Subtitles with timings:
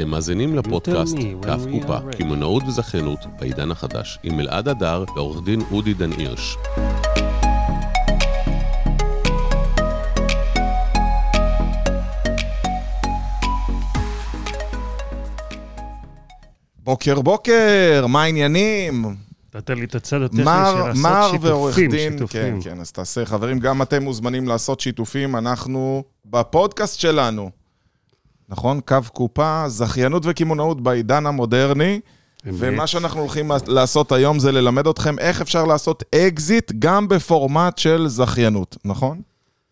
[0.00, 1.98] אתם מאזינים לפודקאסט כף קופה.
[2.18, 6.56] קמעונאות וזכיינות בעידן החדש, עם אלעד הדר ועורך דין אודי דן הירש.
[16.78, 19.16] בוקר בוקר, מה העניינים?
[19.54, 22.60] נתן לי את הצד הטכני מר, של לעשות מר ועורך שיתופים, דין, שיתופים.
[22.60, 27.50] כן, כן, אז תעשה, חברים, גם אתם מוזמנים לעשות שיתופים, אנחנו בפודקאסט שלנו,
[28.50, 28.80] נכון?
[28.80, 32.00] קו קופה, זכיינות וקמעונאות בעידן המודרני,
[32.46, 32.54] אמת.
[32.58, 38.08] ומה שאנחנו הולכים לעשות היום זה ללמד אתכם איך אפשר לעשות אקזיט גם בפורמט של
[38.08, 39.20] זכיינות, נכון?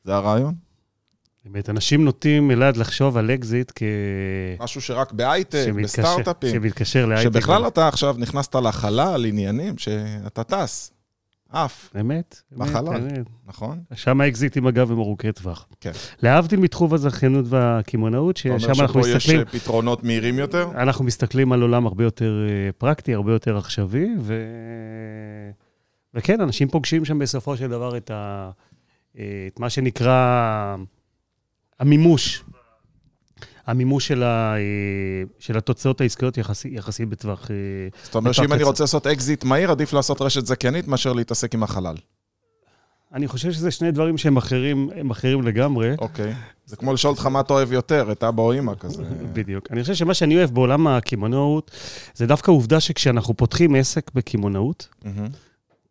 [0.04, 0.54] זה הרעיון?
[1.44, 3.82] באמת, אנשים נוטים, אלעד, לחשוב על אקזיט כ...
[4.60, 7.24] משהו שרק בהייטק, בסטארט-אפים, שמתקשר להייטק.
[7.24, 10.90] שבכלל אתה עכשיו נכנסת לחלל, עניינים, שאתה טס,
[11.52, 12.42] עף, אמת.
[12.60, 13.26] אמת.
[13.46, 13.80] נכון?
[13.94, 15.68] שם האקזיטים, אגב, הם ארוכי טווח.
[15.80, 15.90] כן.
[16.22, 19.40] להבדיל מתחום הזכיינות והקמעונאות, אתה אומר ששם אנחנו שפה יש מסתכלים...
[19.40, 20.70] אה, פתרונות מהירים יותר?
[20.74, 24.42] אנחנו מסתכלים על עולם הרבה יותר אה, פרקטי, הרבה יותר עכשווי, ו...
[26.14, 28.50] וכן, אנשים פוגשים שם בסופו של דבר את, ה...
[29.18, 30.76] אה, את מה שנקרא
[31.80, 32.44] המימוש.
[33.68, 34.54] המימוש של, ה...
[34.56, 34.60] אה,
[35.38, 37.50] של התוצאות העסקיות יחסית, יחסית בטווח...
[37.50, 37.56] אה,
[38.02, 38.62] זאת אומרת שאם אני.
[38.62, 41.96] רוצה לעשות אקזיט מהיר, עדיף לעשות רשת זכיינית מאשר להתעסק עם החלל.
[43.14, 45.94] אני חושב שזה שני דברים שהם אחרים, הם אחרים לגמרי.
[45.98, 46.34] אוקיי.
[46.66, 49.02] זה כמו לשאול אותך מה אתה אוהב יותר, את אבא או אמא כזה.
[49.32, 49.66] בדיוק.
[49.70, 51.70] אני חושב שמה שאני אוהב בעולם הקמעונאות,
[52.14, 55.28] זה דווקא העובדה שכשאנחנו פותחים עסק בקמעונאות, מהמם.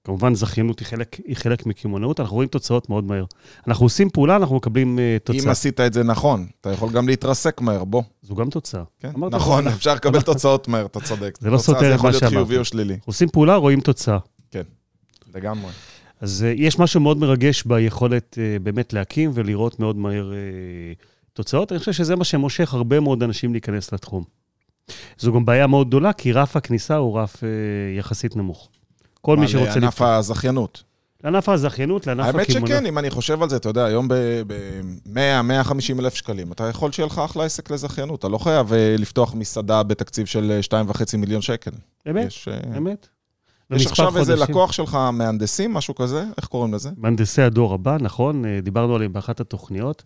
[0.08, 3.25] כמובן, זכיינות היא חלק, היא חלק מקמעונאות, אנחנו רואים תוצאות מאוד מהר.
[3.67, 5.52] אנחנו עושים פעולה, אנחנו מקבלים uh, אם תוצאה.
[5.52, 8.03] עשית את זה נכון, אתה יכול גם להתרסק מהר, בוא.
[8.22, 8.83] זו גם תוצאה.
[9.00, 9.67] כן, נכון, נכון.
[9.78, 11.38] אפשר לקבל תוצאות מהר, אתה צודק.
[11.41, 12.35] זה לא סותר את יכול מה להיות שאמרתי.
[12.35, 12.97] חיובי או שלילי.
[13.05, 14.17] עושים פעולה, רואים תוצאה.
[15.35, 15.72] לגמרי.
[16.22, 21.72] אז uh, יש משהו מאוד מרגש ביכולת uh, באמת להקים ולראות מאוד מהר uh, תוצאות.
[21.72, 24.23] אני חושב שזה מה שמושך הרבה מאוד אנשים להיכנס לתחום.
[25.17, 27.45] זו גם בעיה מאוד גדולה, כי רף הכניסה הוא רף uh,
[28.00, 28.69] יחסית נמוך.
[29.28, 29.80] כל מי שרוצה...
[29.80, 30.84] לענף הזכיינות.
[31.24, 32.69] לענף הזכיינות, לענף האמת הקמעונאות.
[32.69, 37.07] שכן, אם אני חושב על זה, אתה יודע, היום ב-100-150 אלף שקלים, אתה יכול שיהיה
[37.07, 38.19] לך אחלה עסק לזכיינות.
[38.19, 40.59] אתה לא חייב אה, לפתוח מסעדה בתקציב של
[40.90, 41.72] 2.5 מיליון שקל.
[42.09, 43.07] אמת, יש, אה, אמת.
[43.72, 44.56] יש עכשיו איזה חודשים.
[44.56, 46.23] לקוח שלך, מהנדסים, משהו כזה?
[46.38, 46.90] איך קוראים לזה?
[46.97, 48.46] מהנדסי הדור הבא, נכון?
[48.46, 50.03] אה, דיברנו עליהם באחת התוכניות.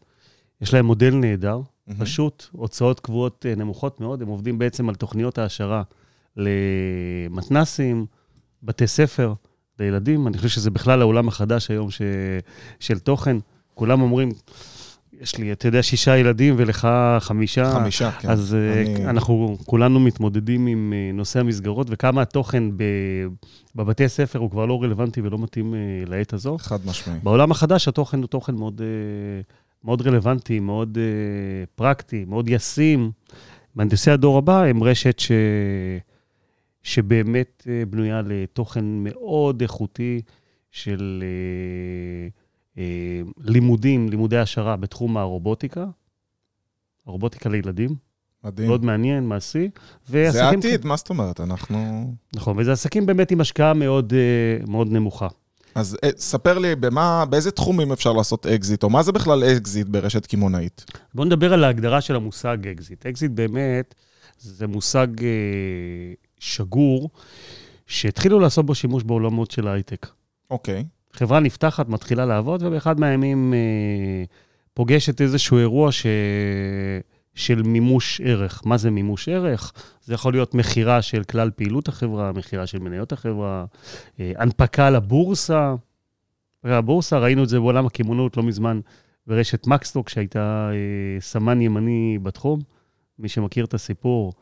[0.62, 1.62] יש להם מודל נהדר,
[2.00, 4.22] פשוט, הוצאות קבועות אה, נמוכות מאוד.
[4.22, 5.84] הם עובדים בעצם על תוכניות העשרה
[6.38, 8.06] למתנסים,
[8.64, 9.34] בתי ספר,
[9.80, 10.28] לילדים.
[10.28, 12.02] אני חושב שזה בכלל העולם החדש היום ש...
[12.80, 13.38] של תוכן.
[13.74, 14.32] כולם אומרים,
[15.22, 16.88] יש לי, אתה יודע, שישה ילדים ולך
[17.20, 17.72] חמישה.
[17.74, 18.30] חמישה, כן.
[18.30, 22.84] אז אה, אני- אנחנו כולנו מתמודדים עם אה, נושא המסגרות, וכמה התוכן ב...
[23.76, 26.58] בבתי הספר הוא כבר לא רלוונטי ולא מתאים אה, לעת הזו.
[26.60, 27.20] חד משמעי.
[27.24, 28.82] בעולם החדש התוכן הוא תוכן מאוד,
[29.84, 30.98] מאוד רלוונטי, מאוד
[31.76, 33.12] פרקטי, מאוד ישים.
[33.76, 35.32] מהנדסי הדור הבא הם רשת ש...
[36.84, 40.22] שבאמת אה, בנויה לתוכן מאוד איכותי
[40.72, 42.28] של אה,
[42.84, 45.86] אה, לימודים, לימודי העשרה בתחום הרובוטיקה,
[47.08, 47.96] הרובוטיקה לילדים,
[48.44, 48.68] מדהים.
[48.68, 49.70] מאוד מעניין, מעשי.
[50.06, 51.40] זה ועסקים- העתיד, מה זאת אומרת?
[51.40, 52.12] אנחנו...
[52.36, 54.14] נכון, וזה עסקים באמת עם השקעה מאוד,
[54.68, 55.28] מאוד נמוכה.
[55.76, 60.26] אז ספר לי, במה, באיזה תחומים אפשר לעשות אקזיט, או מה זה בכלל אקזיט ברשת
[60.26, 60.86] קמעונאית?
[61.14, 63.06] בואו נדבר על ההגדרה של המושג אקזיט.
[63.06, 63.96] אקזיט באמת
[64.40, 65.28] זה מושג אה,
[66.42, 67.10] שגור,
[67.88, 70.08] שהתחילו לעשות בו שימוש בעולמות של ההייטק.
[70.50, 70.86] אוקיי.
[71.14, 74.24] חברה נפתחת, מתחילה לעבוד, ובאחד מהימים אה,
[74.74, 76.06] פוגשת איזשהו אירוע ש...
[77.34, 78.62] של מימוש ערך.
[78.66, 79.74] מה זה מימוש ערך?
[80.02, 83.66] זה יכול להיות מכירה של כלל פעילות החברה, מכירה של מניות החברה,
[84.20, 85.76] אה, הנפקה לבורסה.
[86.64, 88.80] הבורסה, ראינו את זה בעולם הקמעונות לא מזמן
[89.28, 92.60] ברשת מקסטוק, שהייתה אה, סמן ימני בתחום.
[93.20, 94.34] מי שמכיר את הסיפור,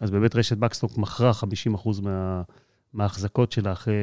[0.00, 1.32] אז באמת רשת מקסטוק מכרה
[1.74, 2.42] 50% מה,
[2.92, 3.94] מההחזקות שלה אחרי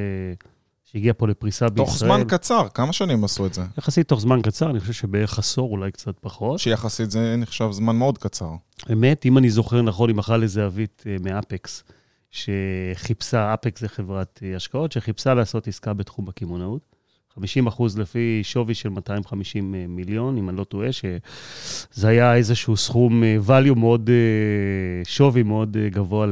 [0.91, 1.87] שהגיעה פה לפריסה בישראל.
[1.87, 3.61] תוך זמן קצר, כמה שנים עשו את זה?
[3.77, 6.59] יחסית תוך זמן קצר, אני חושב שבערך עשור, אולי קצת פחות.
[6.59, 8.51] שיחסית זה נחשב זמן מאוד קצר.
[8.91, 11.83] אמת, אם אני זוכר נכון, היא מכרה לזהבית אה, מאפקס,
[12.31, 16.86] שחיפשה, אפקס זה חברת אה, השקעות, שחיפשה לעשות עסקה בתחום הקמעונאות.
[17.37, 23.23] 50 אחוז לפי שווי של 250 מיליון, אם אני לא טועה, שזה היה איזשהו סכום
[23.23, 26.27] אה, value מאוד, אה, שווי מאוד אה, גבוה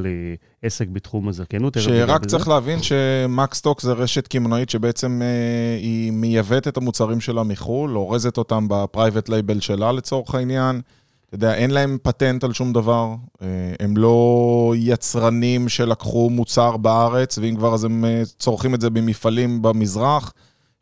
[0.63, 1.77] לעסק בתחום הזכיינות.
[1.77, 2.29] ניגע שרק בזה.
[2.29, 8.37] צריך להבין שמקסטוק זה רשת קמעונאית שבעצם אה, היא מייבאת את המוצרים שלה מחו"ל, אורזת
[8.37, 10.81] אותם ב private label שלה לצורך העניין.
[11.27, 13.15] אתה יודע, אין להם פטנט על שום דבר.
[13.41, 13.47] אה,
[13.79, 19.61] הם לא יצרנים שלקחו מוצר בארץ, ואם כבר אז הם אה, צורכים את זה במפעלים
[19.61, 20.33] במזרח,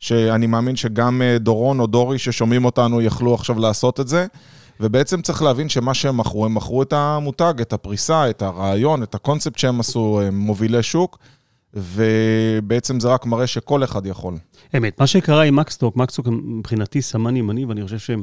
[0.04, 4.26] שאני מאמין שגם אה, דורון או דורי ששומעים אותנו יכלו עכשיו לעשות את זה.
[4.80, 9.14] ובעצם צריך להבין שמה שהם מכרו, הם מכרו את המותג, את הפריסה, את הרעיון, את
[9.14, 11.18] הקונספט שהם עשו, הם מובילי שוק,
[11.74, 14.34] ובעצם זה רק מראה שכל אחד יכול.
[14.76, 15.00] אמת.
[15.00, 18.22] מה שקרה עם מקסטוק, מקסטוק מבחינתי סמן ימני, ואני חושב שהם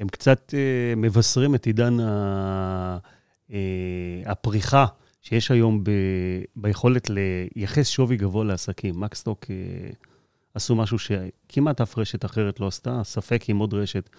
[0.00, 2.98] הם קצת אה, מבשרים את עידן ה,
[3.52, 3.58] אה,
[4.26, 4.86] הפריחה
[5.22, 5.90] שיש היום ב,
[6.56, 9.00] ביכולת לייחס שווי גבוה לעסקים.
[9.00, 9.90] מקסטוק אה,
[10.54, 14.10] עשו משהו שכמעט אף רשת אחרת לא עשתה, ספק עם עוד רשת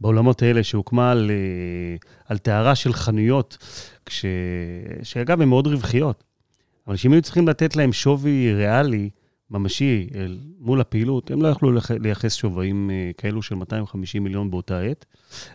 [0.00, 1.96] בעולמות האלה שהוקמה על, אה,
[2.26, 3.58] על טהרה של חנויות,
[4.06, 4.24] כש,
[5.02, 6.24] שאגב, הן מאוד רווחיות.
[6.86, 9.10] אבל כשהם היו צריכים לתת להם שווי ריאלי,
[9.50, 14.80] ממשי, אל מול הפעילות, הם לא יכלו לייחס שווים אה, כאלו של 250 מיליון באותה
[14.80, 15.06] עת.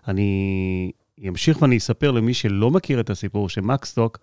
[0.07, 0.92] אני
[1.27, 4.19] אמשיך ואני אספר למי שלא מכיר את הסיפור, שמקסטוק,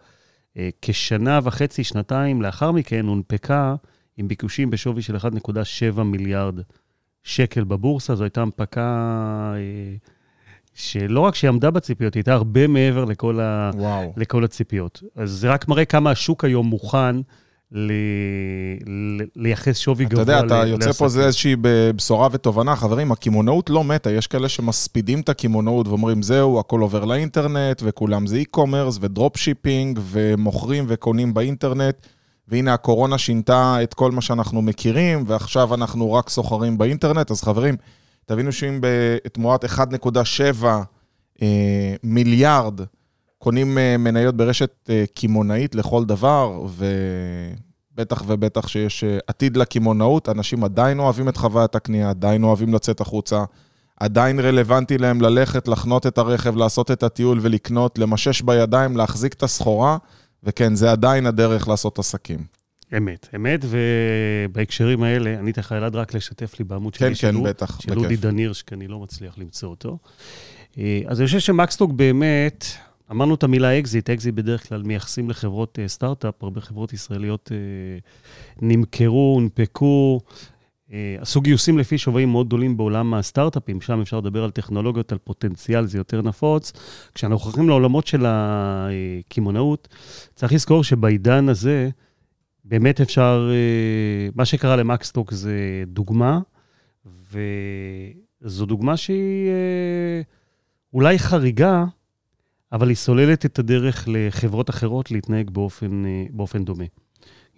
[0.57, 3.75] אה, כשנה וחצי, שנתיים לאחר מכן, הונפקה
[4.17, 6.55] עם ביקושים בשווי של 1.7 מיליארד
[7.23, 8.15] שקל בבורסה.
[8.15, 8.81] זו הייתה הנפקה
[9.57, 9.97] אה,
[10.75, 13.71] שלא רק שהיא עמדה בציפיות, היא הייתה הרבה מעבר לכל, ה...
[14.17, 15.03] לכל הציפיות.
[15.17, 17.17] אז זה רק מראה כמה השוק היום מוכן.
[17.75, 17.93] ל...
[19.37, 20.47] לייחס שווי גבוה לעסקים.
[20.47, 21.57] אתה יודע, אתה יוצא פה זה איזושהי
[21.97, 22.77] בשורה ותובנה.
[22.77, 28.27] חברים, הקמעונאות לא מתה, יש כאלה שמספידים את הקמעונאות ואומרים, זהו, הכל עובר לאינטרנט, וכולם
[28.27, 31.97] זה e-commerce ו drop shipping, ומוכרים וקונים באינטרנט.
[32.53, 37.31] והנה הקורונה שינתה את כל מה שאנחנו מכירים, ועכשיו אנחנו רק סוחרים באינטרנט.
[37.31, 37.77] אז חברים,
[38.27, 40.65] תבינו שאם בתמורת 1.7
[41.43, 42.81] אה, מיליארד
[43.39, 46.63] קונים אה, מניות ברשת אה, קמעונאית לכל דבר,
[47.95, 53.45] ובטח ובטח שיש עתיד לקמעונאות, אנשים עדיין אוהבים את חוויית הקנייה, עדיין אוהבים לצאת החוצה,
[54.01, 59.43] עדיין רלוונטי להם ללכת, לחנות את הרכב, לעשות את הטיול ולקנות, למשש בידיים, להחזיק את
[59.43, 59.97] הסחורה,
[60.45, 62.45] וכן, זה עדיין הדרך לעשות עסקים.
[62.97, 67.43] אמת, אמת, ובהקשרים האלה, אני אתן לך אלעד רק לשתף לי בעמוד כן, שלי, כן,
[67.43, 69.99] בטח, של אודי דניר, כי אני לא מצליח למצוא אותו.
[71.07, 72.65] אז אני חושב שמקסטוק באמת,
[73.11, 78.63] אמרנו את המילה אקזיט, אקזיט בדרך כלל מייחסים לחברות אה, סטארט-אפ, הרבה חברות ישראליות אה,
[78.63, 80.21] נמכרו, הונפקו,
[81.21, 85.87] עשו גיוסים לפי שווים מאוד גדולים בעולם הסטארט-אפים, שם אפשר לדבר על טכנולוגיות, על פוטנציאל,
[85.87, 86.73] זה יותר נפוץ.
[87.15, 89.89] כשאנחנו הולכים לעולמות של הקמעונאות,
[90.35, 91.91] צריך לזכור שבעידן הזה,
[92.65, 96.41] באמת אפשר, אה, מה שקרה למקסטוק זה דוגמה,
[98.43, 100.27] וזו דוגמה שהיא uh,
[100.95, 101.85] אולי חריגה,
[102.73, 106.85] אבל היא סוללת את הדרך לחברות אחרות להתנהג באופן, אה, באופן דומה.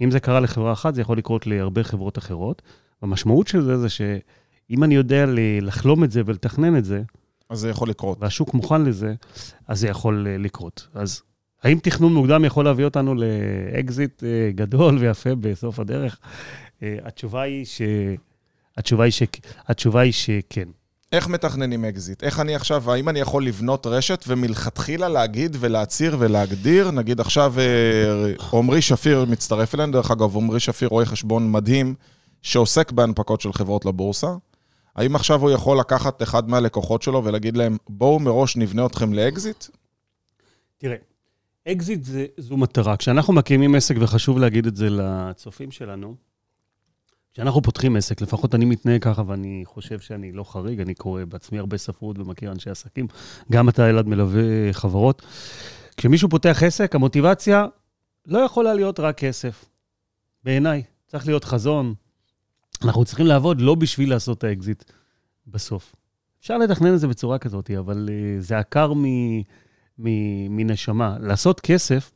[0.01, 2.63] אם זה קרה לחברה אחת, זה יכול לקרות להרבה חברות אחרות.
[3.05, 5.25] המשמעות של זה זה שאם אני יודע
[5.61, 7.03] לחלום את זה ולתכנן את זה,
[7.51, 8.19] אז זה יכול לקרות.
[8.21, 9.15] והשוק מוכן לזה,
[9.69, 10.89] אז זה יכול אה, לקרות.
[10.95, 11.23] אז
[11.63, 16.19] האם תכנון מוקדם יכול להביא אותנו לאקזיט אה, גדול ויפה בסוף הדרך?
[16.83, 17.83] התשובה היא, ש...
[18.77, 19.23] התשובה היא, ש...
[19.69, 20.69] התשובה היא שכן.
[21.13, 22.25] איך מתכננים אקזיט?
[22.25, 26.91] איך אני עכשיו, האם אני יכול לבנות רשת ומלכתחילה להגיד ולהצהיר ולהגדיר?
[26.91, 31.95] נגיד עכשיו אה, עמרי שפיר מצטרף אלינו, דרך אגב, עמרי שפיר רואה חשבון מדהים
[32.45, 34.35] שעוסק בהנפקות של חברות לבורסה.
[34.97, 39.65] האם עכשיו הוא יכול לקחת אחד מהלקוחות שלו ולהגיד להם, בואו מראש נבנה אתכם לאקזיט?
[40.79, 40.97] תראה,
[41.69, 42.01] אקזיט
[42.39, 42.97] זו מטרה.
[42.97, 46.15] כשאנחנו מקימים עסק, וחשוב להגיד את זה לצופים שלנו,
[47.33, 51.59] כשאנחנו פותחים עסק, לפחות אני מתנהג ככה, ואני חושב שאני לא חריג, אני קורא בעצמי
[51.59, 53.07] הרבה ספרות ומכיר אנשי עסקים.
[53.53, 55.23] גם אתה, אלעד, מלווה חברות.
[55.97, 57.67] כשמישהו פותח עסק, המוטיבציה
[58.27, 59.65] לא יכולה להיות רק כסף.
[60.45, 61.95] בעיניי, צריך להיות חזון.
[62.83, 64.85] אנחנו צריכים לעבוד לא בשביל לעשות את האקזיט
[65.47, 65.95] בסוף.
[66.41, 68.93] אפשר לתכנן את זה בצורה כזאת, אבל אה, זה עקר
[70.49, 71.17] מנשמה.
[71.21, 72.11] לעשות כסף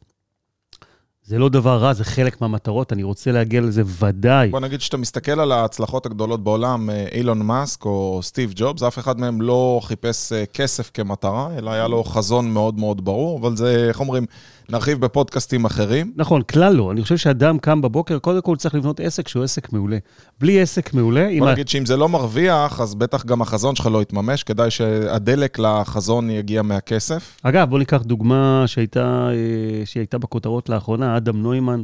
[1.28, 4.48] זה לא דבר רע, זה חלק מהמטרות, אני רוצה להגיע לזה ודאי.
[4.50, 8.98] בוא נגיד שאתה מסתכל על ההצלחות הגדולות בעולם, אה, אילון מאסק או סטיב ג'ובס, אף
[8.98, 13.56] אחד מהם לא חיפש אה, כסף כמטרה, אלא היה לו חזון מאוד מאוד ברור, אבל
[13.56, 14.26] זה, איך אומרים,
[14.70, 16.12] נרחיב בפודקאסטים אחרים.
[16.16, 16.92] נכון, כלל לא.
[16.92, 19.98] אני חושב שאדם קם בבוקר, קודם כל צריך לבנות עסק שהוא עסק מעולה.
[20.40, 21.28] בלי עסק מעולה...
[21.38, 21.70] בוא נגיד ה...
[21.70, 26.62] שאם זה לא מרוויח, אז בטח גם החזון שלך לא יתממש, כדאי שהדלק לחזון יגיע
[26.62, 27.40] מהכסף.
[27.42, 31.82] אגב, בוא ניקח דוגמה שהייתה, אה, שהייתה בכותרות לאחרונה, אדם נוימן,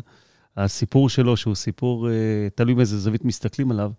[0.56, 2.12] הסיפור שלו, שהוא סיפור, אה,
[2.54, 3.90] תלוי מאיזה זווית מסתכלים עליו,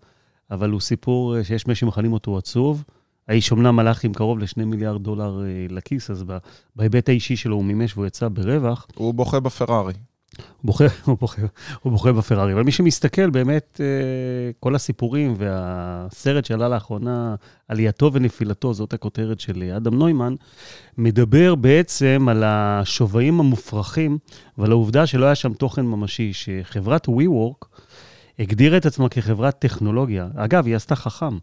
[0.50, 2.84] אבל הוא סיפור אה, שיש מי שמכנים אותו עצוב.
[3.28, 6.24] האיש אמנם הלך עם קרוב ל-2 מיליארד דולר אה, לכיס, אז
[6.76, 8.86] בהיבט האישי שלו הוא מימש והוא יצא ברווח.
[8.94, 9.92] הוא בוכה בפרארי.
[10.36, 11.42] הוא בוכה, הוא בוכה,
[11.82, 12.52] הוא בוכה בפרארי.
[12.52, 13.80] אבל מי שמסתכל, באמת,
[14.60, 17.34] כל הסיפורים והסרט שעלה לאחרונה,
[17.68, 20.34] עלייתו ונפילתו, זאת הכותרת של אדם נוימן,
[20.98, 24.18] מדבר בעצם על השווים המופרכים
[24.58, 27.66] ועל העובדה שלא היה שם תוכן ממשי, שחברת WeWork
[28.38, 30.28] הגדירה את עצמה כחברת טכנולוגיה.
[30.36, 31.38] אגב, היא עשתה חכם.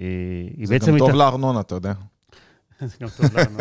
[0.00, 0.04] אה,
[0.64, 1.92] זה גם טוב לארנונה, אתה יודע.
[2.80, 3.58] זה גם טוב לנו.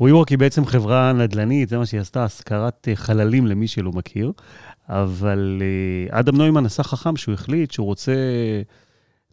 [0.00, 4.32] WeWork היא בעצם חברה נדל"נית, זה מה שהיא עשתה, השכרת אה, חללים למי שלא מכיר.
[4.88, 8.14] אבל אה, אדם נוימן עשה חכם שהוא החליט שהוא רוצה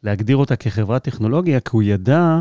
[0.03, 2.39] להגדיר אותה כחברת טכנולוגיה, כי הוא ידע,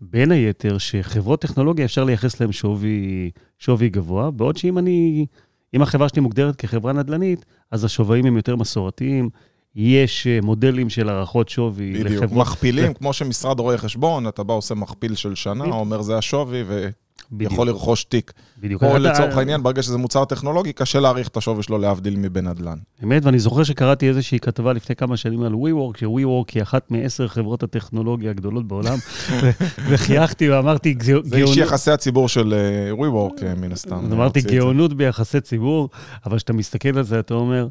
[0.00, 5.26] בין היתר, שחברות טכנולוגיה אפשר לייחס להן שווי, שווי גבוה, בעוד שאם אני,
[5.74, 9.30] אם החברה שלי מוגדרת כחברה נדל"נית, אז השווים הם יותר מסורתיים,
[9.76, 12.46] יש אה, מודלים של הערכות שווי בדיוק, לחברות.
[12.46, 15.74] מכפילים, כמו שמשרד רואה חשבון, אתה בא עושה מכפיל של שנה, בדיוק.
[15.76, 16.92] אומר זה השווי, בדיוק,
[17.52, 18.32] ויכול לרכוש תיק.
[18.60, 18.82] בדיוק.
[18.82, 22.78] או אתה- לצורך העניין, ברגע שזה מוצר טכנולוגי, קשה להעריך את השווי שלו להבדיל מבנדל"ן.
[23.04, 27.28] אמת, ואני זוכר שקראתי איזושהי כתבה לפני כמה שנים על WeWork, ש-WeWork היא אחת מעשר
[27.28, 28.98] חברות הטכנולוגיה הגדולות בעולם,
[29.42, 29.50] ו-
[29.88, 31.56] וחייכתי ואמרתי, "גאו- זה איש גאונות.
[31.56, 34.12] יחסי הציבור של אה, WeWork, אה, מן הסתם.
[34.12, 34.40] אמרתי.
[34.40, 35.88] גאונות ביחסי ציבור,
[36.26, 37.66] אבל כשאתה מסתכל על זה, אתה אומר,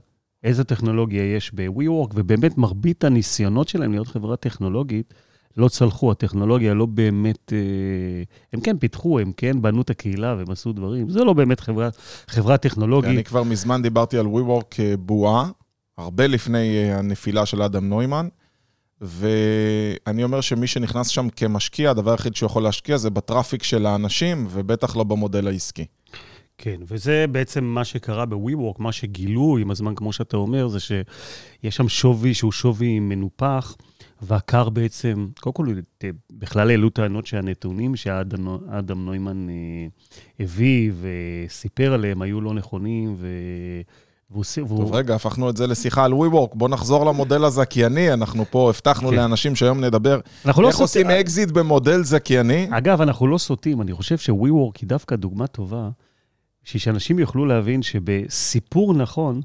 [0.46, 5.14] איזה טכנולוגיה יש ב-WeWork, ובאמת מרבית הניסיונות שלהם להיות חברה טכנולוגית
[5.58, 8.24] לא צלחו, הטכנולוגיה לא באמת, אה,
[8.54, 11.90] הם כן פיתחו, הם כן בנו את הקהילה והם עשו דברים, זה לא באמת חברה,
[12.28, 13.28] חברה אני טכנולוגית.
[13.28, 15.50] כבר מזמן דיברתי על WeWork כבועה,
[15.98, 18.28] הרבה לפני אה, הנפילה של אדם נוימן,
[19.02, 24.48] ואני אומר שמי שנכנס שם כמשקיע, הדבר היחיד שהוא יכול להשקיע זה בטראפיק של האנשים,
[24.50, 25.86] ובטח לא במודל העסקי.
[26.58, 31.76] כן, וזה בעצם מה שקרה ב-WeWork, מה שגילו עם הזמן, כמו שאתה אומר, זה שיש
[31.76, 33.76] שם שווי שהוא שווי מנופח,
[34.22, 35.68] והקר בעצם, קודם כל,
[36.32, 39.56] בכלל העלו טענות שהנתונים שאדם נוימן אה,
[40.40, 43.28] הביא וסיפר עליהם היו לא נכונים, ו...
[44.32, 44.44] והוא...
[44.44, 44.80] ס- והוא...
[44.80, 46.56] טוב, רגע, הפכנו את זה לשיחה על WeWork.
[46.56, 49.16] בוא נחזור למודל הזכייני, אנחנו פה הבטחנו כן.
[49.16, 50.20] לאנשים שהיום נדבר.
[50.46, 52.68] לא איך עושים אקזיט במודל זכייני?
[52.72, 55.90] אגב, אנחנו לא סוטים, אני חושב ש-WeWork היא דווקא דוגמה טובה,
[56.66, 59.42] בשביל שאנשים יוכלו להבין שבסיפור נכון,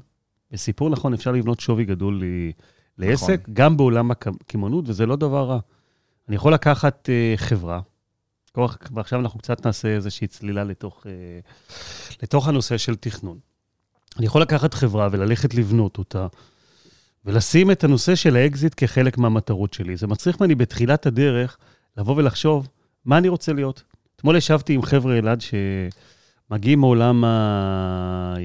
[0.51, 2.51] בסיפור נכון אפשר לבנות שווי גדול ל-
[2.97, 5.59] לעסק, גם בעולם הקמעונאות, וזה לא דבר רע.
[6.27, 7.79] אני יכול לקחת אה, חברה,
[8.51, 11.73] כוח- ועכשיו אנחנו קצת נעשה איזושהי צלילה לתוך, אה,
[12.23, 13.37] לתוך הנושא של תכנון.
[14.17, 16.27] אני יכול לקחת חברה וללכת לבנות אותה,
[17.25, 19.97] ולשים את הנושא של האקזיט כחלק מהמטרות שלי.
[19.97, 21.57] זה מצריך ממני בתחילת הדרך
[21.97, 22.67] לבוא ולחשוב
[23.05, 23.83] מה אני רוצה להיות.
[24.15, 25.41] אתמול ישבתי עם חבר'ה אלעד
[26.51, 28.35] שמגיעים מעולם ה...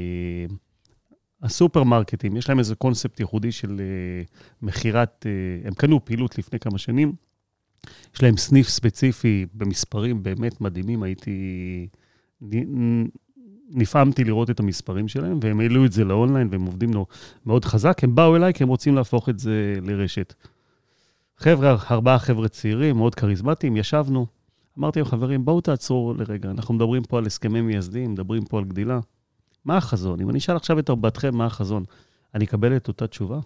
[1.43, 4.23] הסופרמרקטים, יש להם איזה קונספט ייחודי של אה,
[4.63, 7.13] מכירת, אה, הם קנו פעילות לפני כמה שנים,
[8.15, 11.89] יש להם סניף ספציפי במספרים באמת מדהימים, הייתי...
[13.71, 17.07] נפעמתי לראות את המספרים שלהם, והם העלו את זה לאונליין והם עובדים לו
[17.47, 18.05] מאוד חזק.
[18.05, 20.35] הם באו אליי כי הם רוצים להפוך את זה לרשת.
[21.39, 24.36] חבר'ה, ארבעה חבר'ה צעירים, מאוד כריזמטיים, ישבנו.
[24.79, 28.65] אמרתי להם, חברים, בואו תעצרו לרגע, אנחנו מדברים פה על הסכמי מייסדים, מדברים פה על
[28.65, 29.01] גדילה.
[29.65, 30.21] מה החזון?
[30.21, 31.85] אם אני אשאל עכשיו את ארבעתכם מה החזון,
[32.35, 33.39] אני אקבל את אותה תשובה?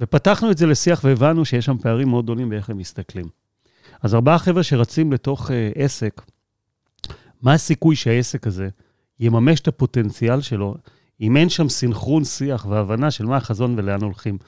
[0.00, 3.26] ופתחנו את זה לשיח והבנו שיש שם פערים מאוד גדולים באיך הם מסתכלים.
[4.02, 6.22] אז ארבעה חבר'ה שרצים לתוך אה, עסק,
[7.42, 8.68] מה הסיכוי שהעסק הזה
[9.20, 10.74] יממש את הפוטנציאל שלו,
[11.20, 14.38] אם אין שם סינכרון שיח והבנה של מה החזון ולאן הולכים?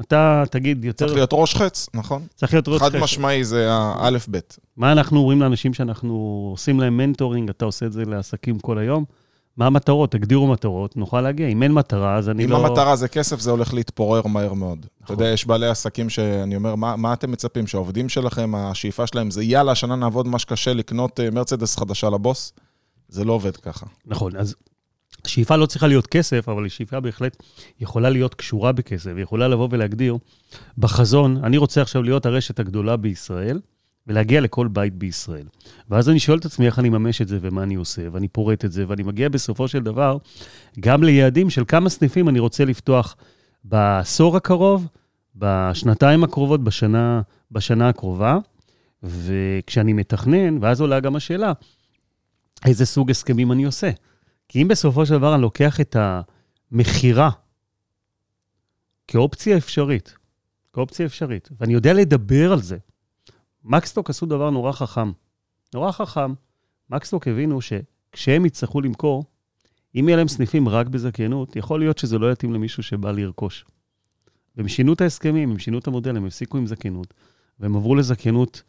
[0.00, 1.04] אתה תגיד יותר...
[1.06, 2.22] צריך להיות ראש חץ, נכון?
[2.34, 3.02] צריך להיות ראש חד חץ.
[3.02, 4.58] משמעי זה האלף-בית.
[4.76, 9.04] מה אנחנו אומרים לאנשים שאנחנו עושים להם מנטורינג, אתה עושה את זה לעסקים כל היום?
[9.56, 10.12] מה המטרות?
[10.12, 11.48] תגדירו מטרות, נוכל להגיע.
[11.48, 12.66] אם אין מטרה, אז אני אם לא...
[12.66, 14.78] המטרה זה כסף, זה הולך להתפורר מהר מאוד.
[14.78, 15.16] אתה נכון.
[15.16, 17.66] יודע, יש בעלי עסקים שאני אומר, מה מה אתם מצפים?
[17.66, 22.52] שהעובדים שלכם, השאיפה שלהם זה יאללה, השנה נעבוד מה שקשה לקנות אה, מרצדס חדשה לבוס?
[23.08, 23.86] זה לא עובד ככה.
[24.06, 24.54] נכון, אז
[25.26, 27.42] שאיפה לא צריכה להיות כסף, אבל שאיפה בהחלט
[27.80, 30.18] יכולה להיות קשורה בכסף, יכולה לבוא ולהגדיר
[30.78, 33.60] בחזון, אני רוצה עכשיו להיות הרשת הגדולה בישראל,
[34.06, 35.46] ולהגיע לכל בית בישראל.
[35.90, 38.64] ואז אני שואל את עצמי איך אני ממש את זה ומה אני עושה, ואני פורט
[38.64, 40.16] את זה, ואני מגיע בסופו של דבר
[40.80, 43.16] גם ליעדים של כמה סניפים אני רוצה לפתוח
[43.64, 44.86] בעשור הקרוב,
[45.36, 48.38] בשנתיים הקרובות, בשנה, בשנה הקרובה.
[49.02, 51.52] וכשאני מתכנן, ואז עולה גם השאלה,
[52.66, 53.90] איזה סוג הסכמים אני עושה?
[54.50, 55.96] כי אם בסופו של דבר אני לוקח את
[56.72, 57.30] המכירה
[59.08, 60.14] כאופציה אפשרית,
[60.72, 62.78] כאופציה אפשרית, ואני יודע לדבר על זה,
[63.64, 65.12] מקסטוק עשו דבר נורא חכם.
[65.74, 66.34] נורא חכם.
[66.90, 69.24] מקסטוק הבינו שכשהם יצטרכו למכור,
[69.94, 73.64] אם יהיה להם סניפים רק בזכיינות, יכול להיות שזה לא יתאים למישהו שבא לרכוש.
[74.56, 77.14] והם שינו את ההסכמים, הם שינו את המודל, הם הפסיקו עם זכיינות,
[77.60, 78.62] והם עברו לזכיינות,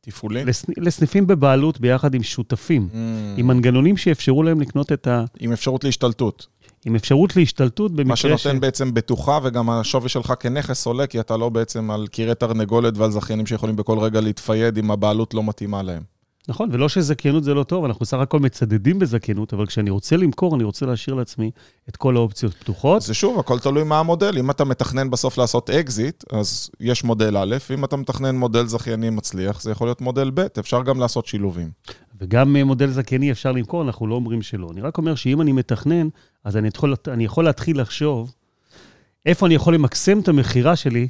[0.00, 0.44] תפעולי?
[0.44, 0.72] לסנ...
[0.76, 2.96] לסניפים בבעלות ביחד עם שותפים, Mm,
[3.36, 5.24] עם מנגנונים שיאפשרו להם לקנות את ה...
[5.40, 6.46] עם אפשרות להשתלטות.
[6.86, 8.60] עם אפשרות להשתלטות במקרה מה שנותן ש...
[8.60, 13.10] בעצם בטוחה, וגם השווי שלך כנכס עולה, כי אתה לא בעצם על קירי תרנגולת ועל
[13.10, 16.02] זכיינים שיכולים בכל רגע להתפייד אם הבעלות לא מתאימה להם.
[16.48, 20.56] נכון, ולא שזכיינות זה לא טוב, אנחנו סך הכל מצדדים בזכיינות, אבל כשאני רוצה למכור,
[20.56, 21.50] אני רוצה להשאיר לעצמי
[21.88, 23.02] את כל האופציות פתוחות.
[23.02, 24.38] זה שוב, הכל תלוי מה המודל.
[24.38, 29.10] אם אתה מתכנן בסוף לעשות אקזיט, אז יש מודל א', אם אתה מתכנן מודל זכייני
[29.10, 31.70] מצליח, זה יכול להיות מודל ב', אפשר גם לעשות שילובים.
[32.20, 34.68] וגם אה, מודל זכייני אפשר למכור, אנחנו לא אומרים שלא.
[34.72, 36.08] אני רק אומר שאם אני מתכנן,
[36.44, 38.32] אז אני יכול, אני יכול להתחיל לחשוב
[39.26, 41.08] איפה אני יכול למקסם את המכירה שלי,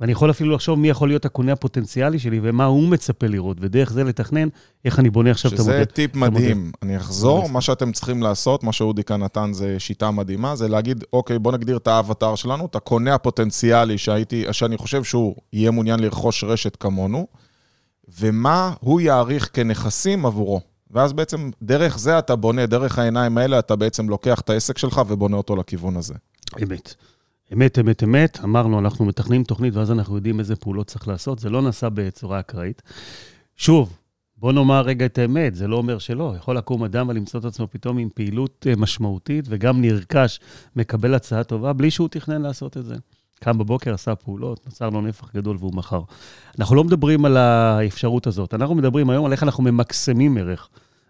[0.00, 3.92] ואני יכול אפילו לחשוב מי יכול להיות הקונה הפוטנציאלי שלי ומה הוא מצפה לראות, ודרך
[3.92, 4.48] זה לתכנן
[4.84, 5.74] איך אני בונה עכשיו את המודל.
[5.74, 6.72] שזה טיפ מדהים.
[6.82, 11.04] אני אחזור, מה שאתם צריכים לעשות, מה שאודי כאן נתן זה שיטה מדהימה, זה להגיד,
[11.12, 16.00] אוקיי, בוא נגדיר את האבטר שלנו, את הקונה הפוטנציאלי שהייתי, שאני חושב שהוא יהיה מעוניין
[16.00, 17.26] לרכוש רשת כמונו,
[18.20, 20.60] ומה הוא יעריך כנכסים עבורו.
[20.90, 25.02] ואז בעצם דרך זה אתה בונה, דרך העיניים האלה אתה בעצם לוקח את העסק שלך
[25.08, 26.14] ובונה אותו לכיוון הזה.
[26.62, 26.94] אמת.
[27.52, 31.50] אמת, אמת, אמת, אמרנו, אנחנו מתכננים תוכנית ואז אנחנו יודעים איזה פעולות צריך לעשות, זה
[31.50, 32.82] לא נעשה בצורה אקראית.
[33.56, 33.98] שוב,
[34.36, 36.34] בוא נאמר רגע את האמת, זה לא אומר שלא.
[36.36, 40.40] יכול לקום אדם ולמצוא את עצמו פתאום עם פעילות אה, משמעותית, וגם נרכש,
[40.76, 42.94] מקבל הצעה טובה, בלי שהוא תכנן לעשות את זה.
[43.40, 46.00] קם בבוקר, עשה פעולות, נוצר לו נפח גדול והוא מכר.
[46.58, 50.68] אנחנו לא מדברים על האפשרות הזאת, אנחנו מדברים היום על איך אנחנו ממקסמים ערך.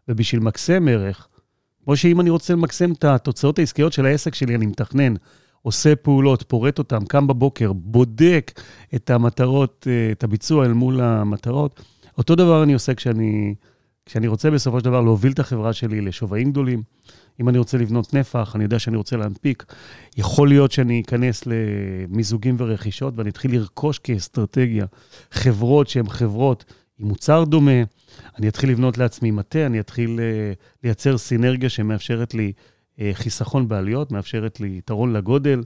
[0.09, 1.29] ובשביל למקסם ערך,
[1.85, 5.15] כמו שאם אני רוצה למקסם את התוצאות העסקיות של העסק שלי, אני מתכנן,
[5.67, 8.61] עושה פעולות, פורט אותן, קם בבוקר, בודק
[8.95, 11.83] את המטרות, אה, את הביצוע אל מול המטרות.
[12.19, 13.55] אותו דבר אני עושה כשאני,
[14.07, 16.83] כשאני רוצה בסופו של דבר להוביל את החברה שלי לשווים גדולים.
[17.41, 19.65] אם אני רוצה לבנות נפח, אני יודע שאני רוצה להנפיק,
[20.17, 24.87] יכול להיות שאני אכנס למיזוגים ורכישות ואני אתחיל לרכוש כאסטרטגיה
[25.31, 26.65] חברות שהן חברות
[26.99, 27.83] עם מוצר דומה,
[28.39, 32.53] אני אתחיל לבנות לעצמי מטה, אני אתחיל אה, לייצר סינרגיה שמאפשרת לי
[33.13, 35.63] חיסכון בעלויות, מאפשרת לי יתרון לגודל,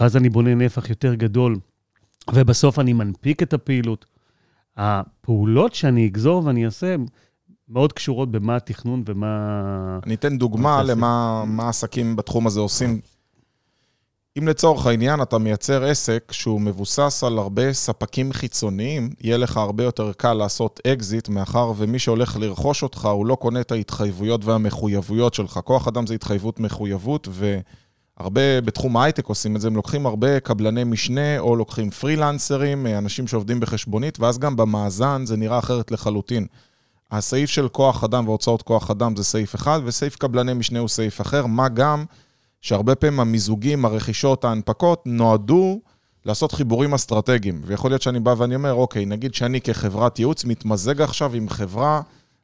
[0.00, 1.56] ואז אני בונה נפח יותר גדול,
[2.34, 4.06] ובסוף אני מנפיק את הפעילות.
[4.76, 6.96] הפעולות שאני אגזור ואני אעשה,
[7.68, 9.98] מאוד קשורות במה התכנון ומה...
[10.06, 13.00] אני אתן דוגמה למה העסקים בתחום הזה עושים
[14.38, 19.84] אם לצורך העניין אתה מייצר עסק שהוא מבוסס על הרבה ספקים חיצוניים, יהיה לך הרבה
[19.84, 25.34] יותר קל לעשות אקזיט, מאחר ומי שהולך לרכוש אותך, הוא לא קונה את ההתחייבויות והמחויבויות
[25.34, 25.60] שלך.
[25.64, 30.84] כוח אדם זה התחייבות מחויבות, והרבה בתחום ההייטק עושים את זה, הם לוקחים הרבה קבלני
[30.84, 36.46] משנה, או לוקחים פרילנסרים, אנשים שעובדים בחשבונית, ואז גם במאזן זה נראה אחרת לחלוטין.
[37.10, 41.20] הסעיף של כוח אדם והוצאות כוח אדם זה סעיף אחד, וסעיף קבלני משנה הוא סעיף
[41.20, 42.04] אחר, מה גם...
[42.64, 45.80] שהרבה פעמים המיזוגים, הרכישות, ההנפקות, נועדו
[46.24, 47.60] לעשות חיבורים אסטרטגיים.
[47.64, 52.00] ויכול להיות שאני בא ואני אומר, אוקיי, נגיד שאני כחברת ייעוץ מתמזג עכשיו עם חברה,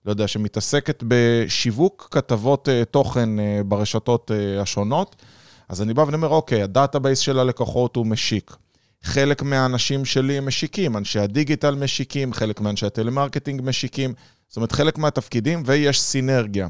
[0.06, 5.16] לא יודע, שמתעסקת בשיווק כתבות uh, תוכן uh, ברשתות uh, השונות,
[5.68, 8.56] אז אני בא ואני אומר, אוקיי, ה database של הלקוחות הוא משיק.
[9.02, 14.14] חלק מהאנשים שלי הם משיקים, אנשי הדיגיטל משיקים, חלק מאנשי הטלמרקטינג משיקים.
[14.48, 16.68] זאת אומרת, חלק מהתפקידים, ויש סינרגיה.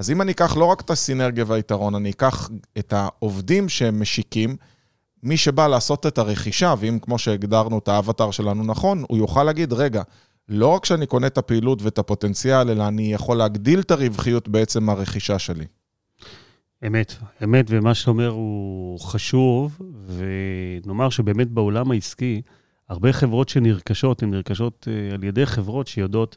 [0.00, 4.56] אז אם אני אקח לא רק את הסינרגיה והיתרון, אני אקח את העובדים שהם משיקים,
[5.22, 9.72] מי שבא לעשות את הרכישה, ואם כמו שהגדרנו את האווטאר שלנו נכון, הוא יוכל להגיד,
[9.72, 10.02] רגע,
[10.48, 14.84] לא רק שאני קונה את הפעילות ואת הפוטנציאל, אלא אני יכול להגדיל את הרווחיות בעצם
[14.84, 15.64] מהרכישה שלי.
[16.86, 19.78] אמת, אמת, ומה שאתה אומר הוא חשוב,
[20.16, 22.42] ונאמר שבאמת בעולם העסקי,
[22.88, 26.36] הרבה חברות שנרכשות, הן נרכשות אה, על ידי חברות שיודעות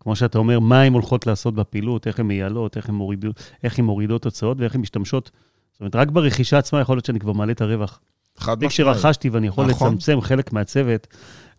[0.00, 4.24] כמו שאתה אומר, מה הן הולכות לעשות בפעילות, איך הן מייעלות, איך הן מורידות, מורידות
[4.24, 5.30] הוצאות ואיך הן משתמשות.
[5.72, 8.00] זאת אומרת, רק ברכישה עצמה יכול להיות שאני כבר מעלה את הרווח.
[8.36, 8.72] חד משמעית.
[8.72, 9.88] כשרכשתי ואני יכול נכון.
[9.88, 11.06] לצמצם חלק מהצוות,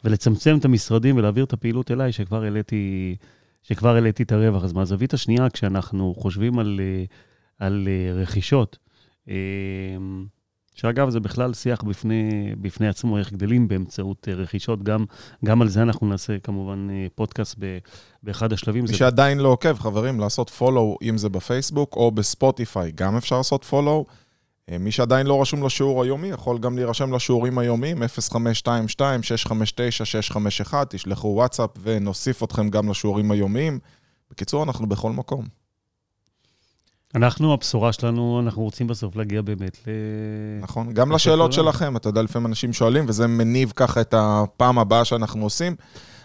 [0.04, 3.16] ולצמצם את המשרדים ולהעביר את הפעילות אליי, שכבר העליתי,
[3.64, 4.64] שכבר העליתי את הרווח.
[4.64, 7.04] אז מהזווית השנייה, כשאנחנו חושבים על, אה,
[7.68, 8.78] על אה, רכישות,
[9.30, 9.36] אה,
[10.80, 14.84] שאגב, זה בכלל שיח בפני, בפני עצמו, איך גדלים באמצעות אה, רכישות.
[14.84, 15.06] גם,
[15.46, 17.78] גם על זה אנחנו נעשה כמובן אה, פודקאסט ב,
[18.24, 18.82] באחד השלבים.
[18.82, 18.94] מי זה...
[18.94, 24.12] שעדיין לא עוקב, חברים, לעשות follow, אם זה בפייסבוק או בספוטיפיי, גם אפשר לעשות follow.
[24.72, 31.70] אה, מי שעדיין לא רשום לשיעור היומי, יכול גם להירשם לשיעורים היומיים, 0522-659-651, תשלחו וואטסאפ
[31.82, 33.80] ונוסיף אתכם גם לשיעורים היומיים.
[34.32, 35.59] בקיצור, אנחנו בכל מקום.
[37.16, 39.90] אנחנו, הבשורה שלנו, אנחנו רוצים בסוף להגיע באמת ל...
[40.62, 45.06] נכון, גם לשאלות שלכם, אתה יודע, לפעמים אנשים שואלים, וזה מניב ככה את הפעם הבאה
[45.06, 45.76] שאנחנו עושים.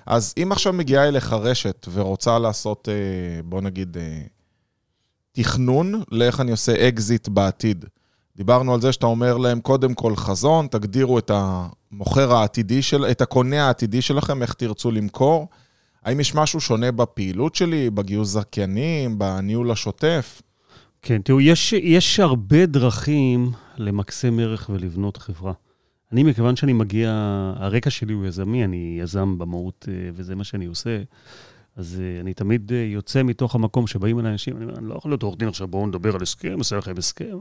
[0.06, 4.20] אז אם עכשיו מגיעה אליך רשת ורוצה לעשות, אה, בוא נגיד, אה,
[5.32, 7.84] תכנון לאיך אני עושה אקזיט בעתיד.
[8.36, 13.20] דיברנו על זה שאתה אומר להם, קודם כל חזון, תגדירו את המוכר העתידי של, את
[13.20, 15.48] הקונה העתידי שלכם, איך תרצו למכור.
[16.04, 20.42] האם יש משהו שונה בפעילות שלי, בגיוס זכיינים, בניהול השוטף?
[21.06, 25.52] כן, תראו, יש, יש הרבה דרכים למקסם ערך ולבנות חברה.
[26.12, 27.10] אני, מכיוון שאני מגיע,
[27.56, 31.02] הרקע שלי הוא יזמי, אני יזם במהות, אה, וזה מה שאני עושה,
[31.76, 34.94] אז uh, אני תמיד uh, יוצא מתוך המקום שבאים אליי אנשים, אני אומר, אני לא
[34.94, 37.38] יכול להיות עורך דין עכשיו, בואו נדבר על הסכם, עושה לכם הסכם.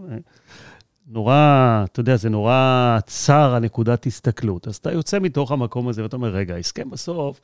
[1.07, 4.67] נורא, אתה יודע, זה נורא צר הנקודת הסתכלות.
[4.67, 7.39] אז אתה יוצא מתוך המקום הזה ואתה אומר, רגע, הסכם בסוף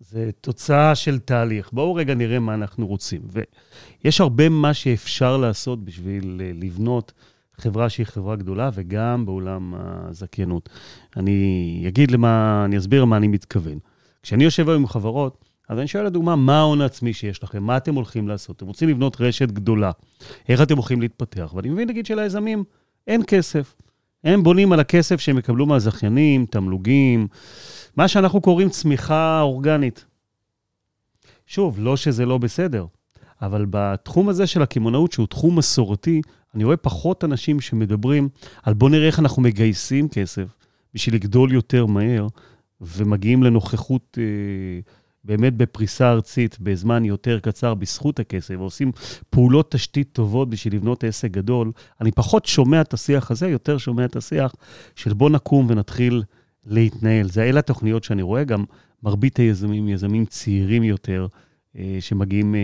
[0.00, 1.70] זה תוצאה של תהליך.
[1.72, 3.22] בואו רגע נראה מה אנחנו רוצים.
[4.04, 7.12] ויש הרבה מה שאפשר לעשות בשביל לבנות
[7.56, 10.68] חברה שהיא חברה גדולה, וגם בעולם הזכיינות.
[11.16, 13.78] אני אגיד למה, אני אסביר למה אני מתכוון.
[14.22, 17.62] כשאני יושב היום עם חברות, אז אני שואל לדוגמה, מה ההון העצמי שיש לכם?
[17.62, 18.56] מה אתם הולכים לעשות?
[18.56, 19.90] אתם רוצים לבנות רשת גדולה.
[20.48, 21.52] איך אתם הולכים להתפתח?
[21.54, 22.64] ואני מבין, נגיד, שליזמים
[23.06, 23.74] אין כסף.
[24.28, 27.28] הם בונים על הכסף שהם יקבלו מהזכיינים, תמלוגים,
[27.96, 30.04] מה שאנחנו קוראים צמיחה אורגנית.
[31.46, 32.86] שוב, לא שזה לא בסדר,
[33.42, 36.22] אבל בתחום הזה של הקמעונאות, שהוא תחום מסורתי,
[36.54, 38.28] אני רואה פחות אנשים שמדברים
[38.62, 40.46] על בוא נראה איך אנחנו מגייסים כסף
[40.94, 42.26] בשביל לגדול יותר מהר,
[42.80, 44.80] ומגיעים לנוכחות אה,
[45.24, 48.92] באמת בפריסה ארצית בזמן יותר קצר בזכות הכסף, ועושים
[49.30, 51.72] פעולות תשתית טובות בשביל לבנות עסק גדול.
[52.00, 54.54] אני פחות שומע את השיח הזה, יותר שומע את השיח
[54.96, 56.22] של בוא נקום ונתחיל
[56.66, 57.28] להתנהל.
[57.28, 58.64] זה אלה התוכניות שאני רואה, גם
[59.02, 61.26] מרבית היזמים, יזמים צעירים יותר.
[61.78, 62.60] אה, שמגיעים אה,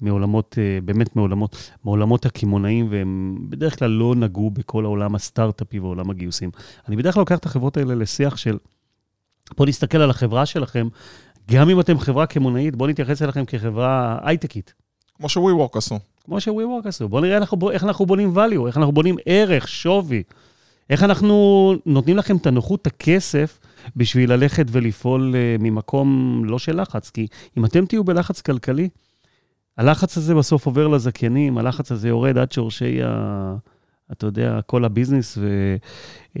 [0.00, 6.10] מעולמות, אה, באמת מעולמות, מעולמות הקמעונאים, והם בדרך כלל לא נגעו בכל העולם הסטארט-אפי ועולם
[6.10, 6.50] הגיוסים.
[6.88, 8.58] אני בדרך כלל לוקח את החברות האלה לשיח של,
[9.56, 10.88] בואו נסתכל על החברה שלכם,
[11.50, 14.74] גם אם אתם חברה קמעונאית, בואו נתייחס אליכם כחברה הייטקית.
[15.16, 15.98] כמו ש-WeWork עשו.
[16.24, 17.08] כמו ש-WeWork עשו.
[17.08, 20.22] בואו נראה אנחנו, איך אנחנו בונים value, איך אנחנו בונים ערך, שווי.
[20.90, 23.58] איך אנחנו נותנים לכם את הנוחות, את הכסף,
[23.96, 27.10] בשביל ללכת ולפעול uh, ממקום לא של לחץ.
[27.10, 27.26] כי
[27.58, 28.88] אם אתם תהיו בלחץ כלכלי,
[29.78, 33.56] הלחץ הזה בסוף עובר לזכיינים, הלחץ הזה יורד עד שורשי ה...
[34.12, 35.76] אתה יודע, כל הביזנס, ו,
[36.34, 36.40] uh,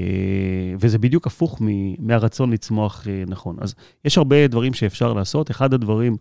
[0.80, 1.62] וזה בדיוק הפוך
[1.98, 3.56] מהרצון לצמוח uh, נכון.
[3.60, 5.50] אז יש הרבה דברים שאפשר לעשות.
[5.50, 6.16] אחד הדברים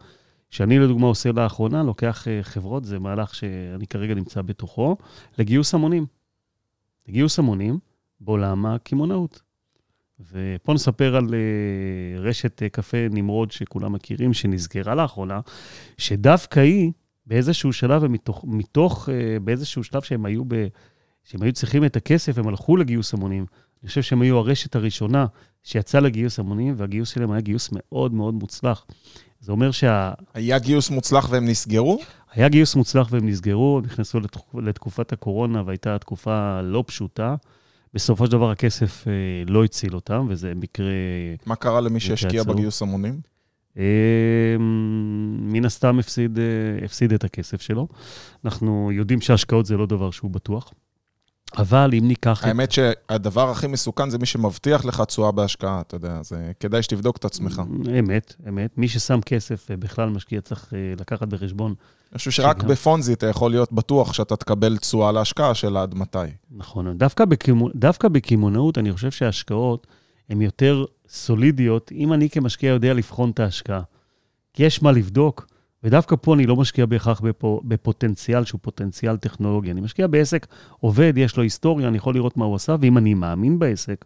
[0.50, 4.98] שאני לדוגמה עושה לאחרונה, לוקח uh, חברות, זה מהלך שאני כרגע נמצא בתוכו,
[5.38, 6.06] לגיוס המונים.
[7.08, 7.80] לגיוס המונים
[8.20, 9.42] בעולם הקמעונאות.
[10.32, 11.28] ופה נספר על
[12.18, 15.40] רשת קפה נמרוד שכולם מכירים, שנסגרה לאחרונה,
[15.98, 16.92] שדווקא היא,
[17.26, 19.10] באיזשהו שלב, ומתוך, מתוך,
[19.44, 20.68] באיזשהו שלב שהם היו, ב,
[21.28, 23.46] שהם היו צריכים את הכסף, הם הלכו לגיוס המונים.
[23.82, 25.26] אני חושב שהם היו הרשת הראשונה
[25.64, 28.86] שיצאה לגיוס המונים, והגיוס שלהם היה גיוס מאוד מאוד מוצלח.
[29.40, 30.14] זה אומר שה...
[30.34, 32.00] היה גיוס מוצלח והם נסגרו?
[32.32, 34.56] היה גיוס מוצלח והם נסגרו, נכנסו לתקופ...
[34.56, 37.36] לתקופת הקורונה, והייתה תקופה לא פשוטה.
[37.94, 39.14] בסופו של דבר הכסף אה,
[39.48, 40.94] לא הציל אותם, וזה מקרה...
[41.46, 43.22] מה קרה למי שהשקיע בגיוס המונים?
[43.78, 44.56] אה,
[45.40, 47.88] מן הסתם הפסיד, אה, הפסיד את הכסף שלו.
[48.46, 50.74] אנחנו יודעים שהשקעות זה לא דבר שהוא בטוח.
[51.58, 52.44] אבל אם ניקח...
[52.44, 52.74] האמת את...
[52.74, 57.26] שהדבר הכי מסוכן זה מי שמבטיח לך תשואה בהשקעה, אתה יודע, זה כדאי שתבדוק את
[57.26, 57.62] עצמך.
[58.00, 58.78] אמת, אמת.
[58.78, 61.74] מי ששם כסף בכלל משקיע צריך לקחת בחשבון
[62.12, 62.68] אני חושב שרק שגם...
[62.68, 66.18] בפונזי אתה יכול להיות בטוח שאתה תקבל תשואה להשקעה של עד מתי.
[66.52, 66.98] נכון.
[66.98, 67.72] דווקא, בקימונ...
[67.76, 69.88] דווקא בקמעונאות, אני חושב שההשקעות
[70.30, 73.82] הן יותר סולידיות, אם אני כמשקיע יודע לבחון את ההשקעה.
[74.54, 75.48] כי יש מה לבדוק,
[75.84, 77.62] ודווקא פה אני לא משקיע בהכרח בפו...
[77.64, 79.72] בפוטנציאל שהוא פוטנציאל טכנולוגי.
[79.72, 80.48] אני משקיע בעסק
[80.80, 84.06] עובד, יש לו היסטוריה, אני יכול לראות מה הוא עשה, ואם אני מאמין בעסק,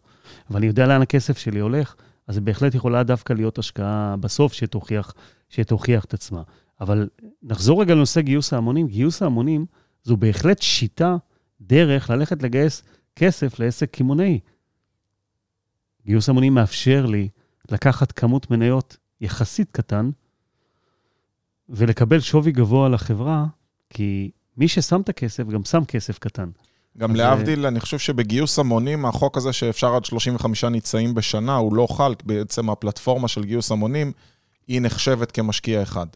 [0.49, 1.95] ואני יודע לאן הכסף שלי הולך,
[2.27, 5.13] אז זה בהחלט יכולה דווקא להיות השקעה בסוף שתוכיח,
[5.49, 6.41] שתוכיח את עצמה.
[6.81, 7.07] אבל
[7.43, 8.87] נחזור רגע לנושא גיוס ההמונים.
[8.87, 9.65] גיוס ההמונים
[10.03, 11.15] זו בהחלט שיטה,
[11.61, 12.83] דרך ללכת לגייס
[13.15, 14.39] כסף לעסק קמעונאי.
[16.05, 17.29] גיוס המונים מאפשר לי
[17.71, 20.09] לקחת כמות מניות יחסית קטן
[21.71, 23.45] ולקבל שווי גבוה לחברה,
[23.89, 26.49] כי מי ששם את הכסף גם שם כסף קטן.
[26.97, 31.87] גם להבדיל, אני חושב שבגיוס המונים, החוק הזה שאפשר עד 35 ניצאים בשנה, הוא לא
[31.91, 34.11] חל, בעצם הפלטפורמה של גיוס המונים,
[34.67, 36.07] היא נחשבת כמשקיע אחד.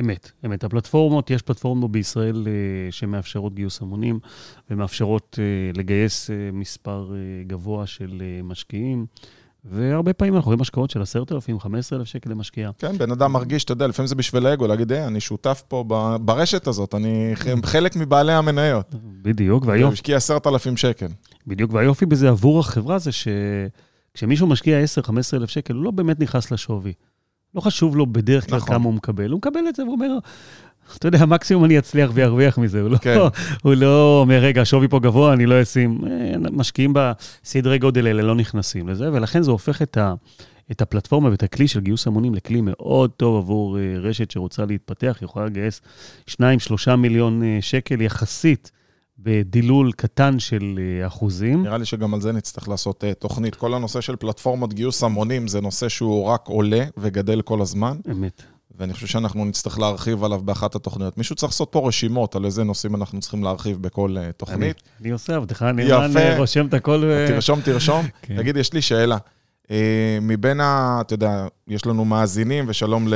[0.00, 0.64] אמת, אמת.
[0.64, 4.18] הפלטפורמות, יש פלטפורמות בישראל uh, שמאפשרות גיוס המונים
[4.70, 9.06] ומאפשרות uh, לגייס uh, מספר uh, גבוה של uh, משקיעים.
[9.64, 12.70] והרבה פעמים אנחנו רואים השקעות של 10,000, 15,000 שקל למשקיע.
[12.78, 15.84] כן, בן אדם מרגיש, אתה יודע, לפעמים זה בשביל האגו, להגיד, היי, אני שותף פה
[16.20, 17.32] ברשת הזאת, אני
[17.64, 18.94] חלק מבעלי המניות.
[19.22, 19.84] בדיוק, והיופי...
[19.84, 21.06] הוא השקיע 10,000 שקל.
[21.46, 24.78] בדיוק, והיופי בזה עבור החברה זה שכשמישהו משקיע
[25.44, 26.92] 10-15,000 שקל, הוא לא באמת נכנס לשווי.
[27.54, 28.74] לא חשוב לו בדרך כלל נכון.
[28.74, 30.18] כמה הוא מקבל, הוא מקבל את זה והוא אומר,
[30.96, 33.18] אתה יודע, מקסימום אני אצליח וירוויח מזה, הוא לא, כן.
[33.62, 36.00] הוא לא אומר, רגע, השווי פה גבוה, אני לא אשים.
[36.06, 40.14] אה, משקיעים בסדרי גודל האלה, לא נכנסים לזה, ולכן זה הופך את, ה,
[40.70, 45.18] את הפלטפורמה ואת הכלי של גיוס המונים לכלי מאוד טוב עבור אה, רשת שרוצה להתפתח,
[45.22, 45.80] יכולה לגייס
[46.30, 48.70] 2-3 מיליון אה, שקל יחסית.
[49.24, 51.62] בדילול קטן של אחוזים.
[51.62, 53.54] נראה לי שגם על זה נצטרך לעשות uh, תוכנית.
[53.54, 57.96] כל הנושא של פלטפורמות גיוס המונים זה נושא שהוא רק עולה וגדל כל הזמן.
[58.10, 58.42] אמת.
[58.78, 61.18] ואני חושב שאנחנו נצטרך להרחיב עליו באחת התוכניות.
[61.18, 64.60] מישהו צריך לעשות פה רשימות על איזה נושאים אנחנו צריכים להרחיב בכל uh, תוכנית.
[64.60, 67.02] אני, אני עושה עבדך נאמן, רושם את הכל.
[67.28, 68.06] תרשום, תרשום.
[68.22, 68.36] כן.
[68.36, 69.16] תגיד, יש לי שאלה.
[69.64, 69.70] Uh,
[70.22, 70.98] מבין ה...
[71.00, 73.08] אתה יודע, יש לנו מאזינים, ושלום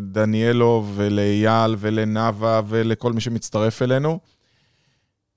[0.00, 4.18] לדניאלו ולאייל ולנאווה ולכל מי שמצטרף אלינו.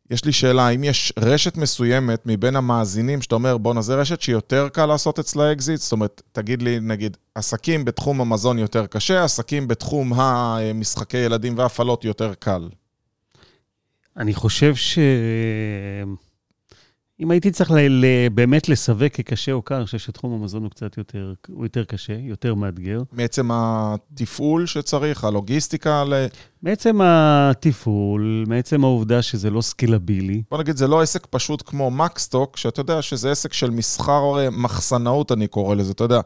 [0.10, 4.70] יש לי שאלה, האם יש רשת מסוימת מבין המאזינים שאתה אומר, בואנה, זה רשת שיותר
[4.70, 5.80] קל לעשות אצלה אקזיט?
[5.80, 12.06] זאת אומרת, תגיד לי, נגיד, עסקים בתחום המזון יותר קשה, עסקים בתחום המשחקי ילדים והפעלות
[12.06, 12.70] יותר קל.
[14.18, 15.00] אני חושב ש...
[17.20, 20.72] אם הייתי צריך ל- ל- באמת לסווג כקשה או קר, אני חושב שתחום המזון הוא
[20.72, 23.02] קצת יותר, הוא יותר קשה, יותר מאתגר.
[23.12, 26.04] מעצם התפעול שצריך, הלוגיסטיקה?
[26.04, 26.14] ל...
[26.62, 30.42] מעצם התפעול, מעצם העובדה שזה לא סקילבילי.
[30.52, 35.32] בוא נגיד, זה לא עסק פשוט כמו מקסטוק, שאתה יודע שזה עסק של מסחר מחסנאות,
[35.32, 36.20] אני קורא לזה, אתה יודע.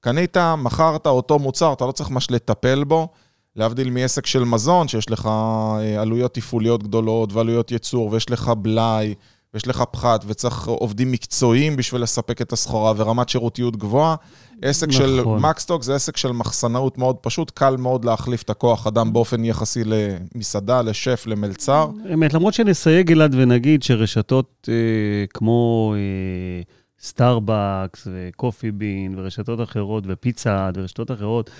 [0.00, 3.08] קנית, מכרת אותו מוצר, אתה לא צריך ממש לטפל בו.
[3.56, 9.14] להבדיל מעסק של מזון, שיש לך אה, עלויות תפעוליות גדולות ועלויות ייצור, ויש לך בלאי.
[9.54, 14.16] ויש לך פחת וצריך עובדים מקצועיים בשביל לספק את הסחורה ורמת שירותיות גבוהה.
[14.62, 15.00] עסק נכון.
[15.00, 19.44] של מקסטוק זה עסק של מחסנאות מאוד פשוט, קל מאוד להחליף את הכוח אדם באופן
[19.44, 21.88] יחסי למסעדה, לשף, למלצר.
[22.14, 26.62] אמת, למרות שנסייג, גלעד, ונגיד שרשתות אה, כמו אה,
[27.02, 31.50] סטארבקס וקופי בין ורשתות אחרות ופיצה ורשתות אחרות,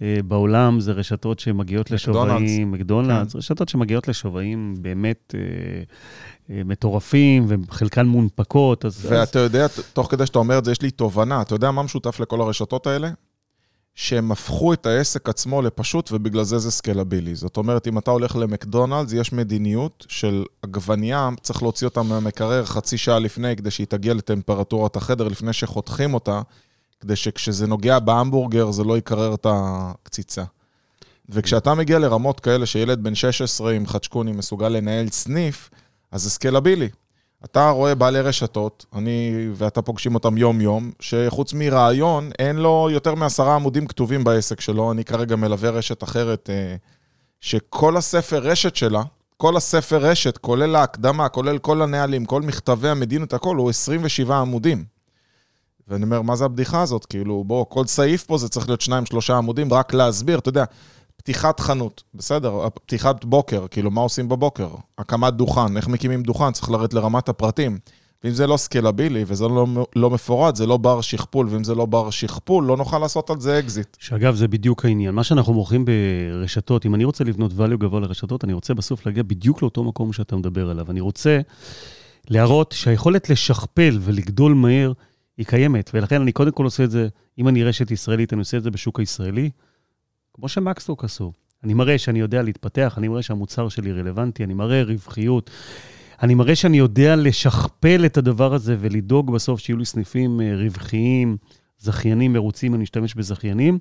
[0.00, 3.38] בעולם זה רשתות שמגיעות לשווים, מקדונלדס, כן.
[3.38, 5.40] רשתות שמגיעות לשווים באמת אה,
[6.54, 8.84] אה, מטורפים, וחלקן מונפקות.
[8.84, 9.44] אז, ואתה אז...
[9.44, 11.42] יודע, תוך כדי שאתה אומר את זה, יש לי תובנה.
[11.42, 13.10] אתה יודע מה משותף לכל הרשתות האלה?
[13.94, 17.34] שהם הפכו את העסק עצמו לפשוט, ובגלל זה זה סקלבילי.
[17.34, 22.98] זאת אומרת, אם אתה הולך למקדונלדס, יש מדיניות של עגבנייה, צריך להוציא אותה מהמקרר חצי
[22.98, 26.42] שעה לפני, כדי שהיא תגיע לטמפרטורת החדר לפני שחותכים אותה,
[27.00, 30.44] כדי שכשזה נוגע בהמבורגר, זה לא יקרר את הקציצה.
[31.28, 35.70] וכשאתה מגיע לרמות כאלה שילד בן 16 עם חדשקוני מסוגל לנהל סניף,
[36.12, 36.88] אז זה סקלבילי.
[37.44, 43.54] אתה רואה בעלי רשתות, אני ואתה פוגשים אותם יום-יום, שחוץ מרעיון, אין לו יותר מעשרה
[43.54, 44.92] עמודים כתובים בעסק שלו.
[44.92, 46.76] אני כרגע מלווה רשת אחרת, אה,
[47.40, 49.02] שכל הספר רשת שלה,
[49.36, 54.97] כל הספר רשת, כולל ההקדמה, כולל כל הנהלים, כל מכתבי המדינות, הכל, הוא 27 עמודים.
[55.88, 57.06] ואני אומר, מה זה הבדיחה הזאת?
[57.06, 60.64] כאילו, בוא, כל סעיף פה זה צריך להיות שניים, שלושה עמודים, רק להסביר, אתה יודע.
[61.16, 64.68] פתיחת חנות, בסדר, פתיחת בוקר, כאילו, מה עושים בבוקר?
[64.98, 67.78] הקמת דוכן, איך מקימים דוכן, צריך לרדת לרמת הפרטים.
[68.24, 71.86] ואם זה לא סקלבילי וזה לא, לא מפורט, זה לא בר שכפול, ואם זה לא
[71.86, 73.96] בר שכפול, לא נוכל לעשות על זה אקזיט.
[73.98, 75.14] שאגב, זה בדיוק העניין.
[75.14, 79.22] מה שאנחנו מוכרים ברשתות, אם אני רוצה לבנות value גבוה לרשתות, אני רוצה בסוף להגיע
[79.22, 80.90] בדיוק לאותו מקום שאתה מדבר עליו.
[80.90, 81.40] אני רוצה
[82.30, 84.92] להראות שהיכולת לשכפל ולגדול מהר
[85.38, 88.56] היא קיימת, ולכן אני קודם כל עושה את זה, אם אני רשת ישראלית, אני עושה
[88.56, 89.50] את זה בשוק הישראלי.
[90.34, 91.32] כמו שמקסטוק עשו.
[91.64, 95.50] אני מראה שאני יודע להתפתח, אני מראה שהמוצר שלי רלוונטי, אני מראה רווחיות.
[96.22, 101.36] אני מראה שאני יודע לשכפל את הדבר הזה ולדאוג בסוף שיהיו לי סניפים אה, רווחיים,
[101.78, 103.78] זכיינים מרוצים, אני אשתמש בזכיינים,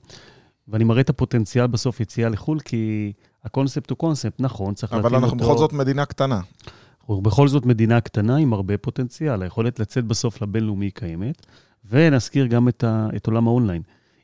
[0.67, 5.17] ואני מראה את הפוטנציאל בסוף יציאה לחו"ל, כי הקונספט הוא קונספט, נכון, צריך להתאים אותו.
[5.17, 6.41] אבל אנחנו בכל זאת מדינה קטנה.
[7.10, 9.41] אנחנו בכל זאת מדינה קטנה עם הרבה פוטנציאל.
[9.41, 11.46] היכולת לצאת בסוף לבינלאומי קיימת,
[11.89, 13.82] ונזכיר גם את, ה, את עולם האונליין.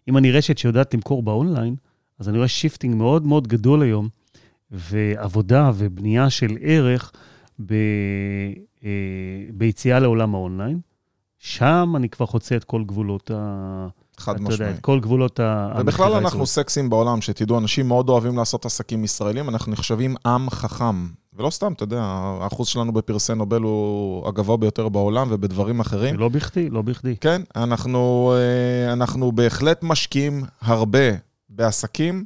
[0.10, 1.76] אם אני רשת שיודעת למכור באונליין,
[2.20, 4.10] אז אני רואה shifting מאוד מאוד גדול היום,
[4.72, 7.12] ועבודה ובנייה של ערך
[7.66, 7.74] ב,
[8.84, 8.90] אה,
[9.54, 10.80] ביציאה לעולם האונליין.
[11.40, 13.88] שם אני כבר חוצה את כל גבולות ה...
[14.18, 14.56] חד משמעית.
[14.56, 15.74] אתה יודע, את כל גבולות ה...
[15.80, 21.08] ובכלל אנחנו סקסס בעולם, שתדעו, אנשים מאוד אוהבים לעשות עסקים ישראלים, אנחנו נחשבים עם חכם.
[21.36, 22.02] ולא סתם, אתה יודע,
[22.42, 26.16] האחוז שלנו בפרסי נובל הוא הגבוה ביותר בעולם ובדברים אחרים.
[26.16, 27.16] לא בכדי, לא בכדי.
[27.22, 31.00] כן, אנחנו, אה, אנחנו בהחלט משקיעים הרבה
[31.50, 32.26] בעסקים,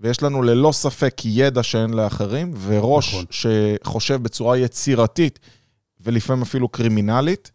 [0.00, 3.24] ויש לנו ללא ספק ידע שאין לאחרים, וראש נכון.
[3.30, 5.38] שחושב בצורה יצירתית,
[6.00, 7.50] ולפעמים אפילו קרימינלית.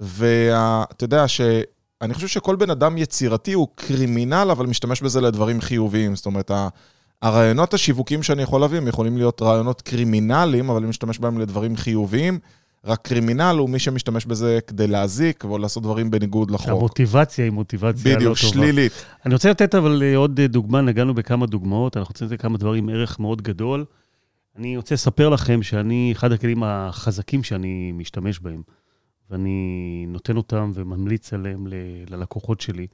[0.00, 6.16] ואתה יודע שאני חושב שכל בן אדם יצירתי הוא קרימינל, אבל משתמש בזה לדברים חיוביים.
[6.16, 6.50] זאת אומרת,
[7.22, 11.76] הרעיונות השיווקים שאני יכול להביא, הם יכולים להיות רעיונות קרימינליים, אבל אני משתמש בהם לדברים
[11.76, 12.38] חיוביים.
[12.84, 16.68] רק קרימינל הוא מי שמשתמש בזה כדי להזיק או לעשות דברים בניגוד לחוק.
[16.68, 18.50] המוטיבציה היא מוטיבציה בדיוק, לא טובה.
[18.50, 18.92] בדיוק, שלילית.
[19.26, 22.58] אני רוצה לתת אבל אה, עוד אה, דוגמה, נגענו בכמה דוגמאות, אנחנו רוצים לתת כמה
[22.58, 23.84] דברים ערך מאוד גדול.
[24.56, 28.62] אני רוצה לספר לכם שאני, אחד הכלים החזקים שאני משתמש בהם,
[29.30, 31.74] ואני נותן אותם וממליץ עליהם ל-
[32.10, 32.86] ללקוחות שלי,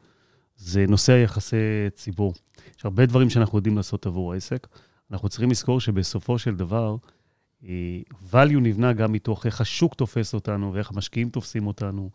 [0.57, 1.57] זה נושא היחסי
[1.95, 2.35] ציבור.
[2.79, 4.67] יש הרבה דברים שאנחנו יודעים לעשות עבור העסק.
[5.11, 6.97] אנחנו צריכים לזכור שבסופו של דבר,
[8.33, 12.11] value נבנה גם מתוך איך השוק תופס אותנו ואיך המשקיעים תופסים אותנו,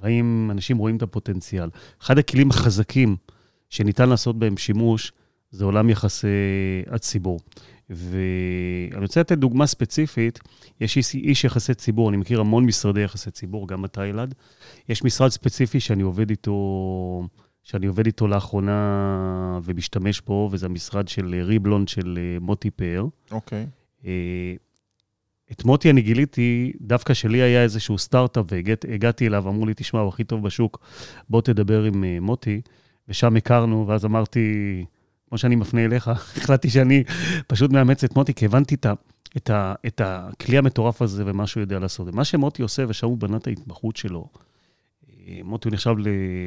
[0.00, 1.68] והאם אנשים רואים את הפוטנציאל.
[2.02, 3.16] אחד הכלים החזקים
[3.70, 5.12] שניתן לעשות בהם שימוש,
[5.50, 6.26] זה עולם יחסי
[6.90, 7.40] הציבור.
[7.90, 10.38] ואני רוצה לתת דוגמה ספציפית,
[10.80, 14.34] יש איש, יחסי ציבור, אני מכיר המון משרדי יחסי ציבור, גם בתאילנד.
[14.88, 17.28] יש משרד ספציפי שאני עובד איתו,
[17.64, 23.06] שאני עובד איתו לאחרונה ומשתמש בו, וזה המשרד של ריבלון של אה, מוטי פאר.
[23.30, 23.66] אוקיי.
[24.06, 24.54] אה,
[25.52, 30.08] את מוטי אני גיליתי, דווקא שלי היה איזשהו סטארט-אפ, והגעתי אליו, אמרו לי, תשמע, הוא
[30.08, 30.80] הכי טוב בשוק,
[31.28, 32.60] בוא תדבר עם אה, מוטי,
[33.08, 34.84] ושם הכרנו, ואז אמרתי,
[35.28, 37.04] כמו שאני מפנה אליך, החלטתי שאני
[37.46, 38.92] פשוט מאמץ את מוטי, כי הבנתי את, ה,
[39.36, 42.08] את, ה, את הכלי המטורף הזה ומה שהוא יודע לעשות.
[42.08, 44.53] ומה שמוטי עושה, ושם הוא בנה את ההתמחות שלו, אה,
[45.44, 45.94] מוטי נחשב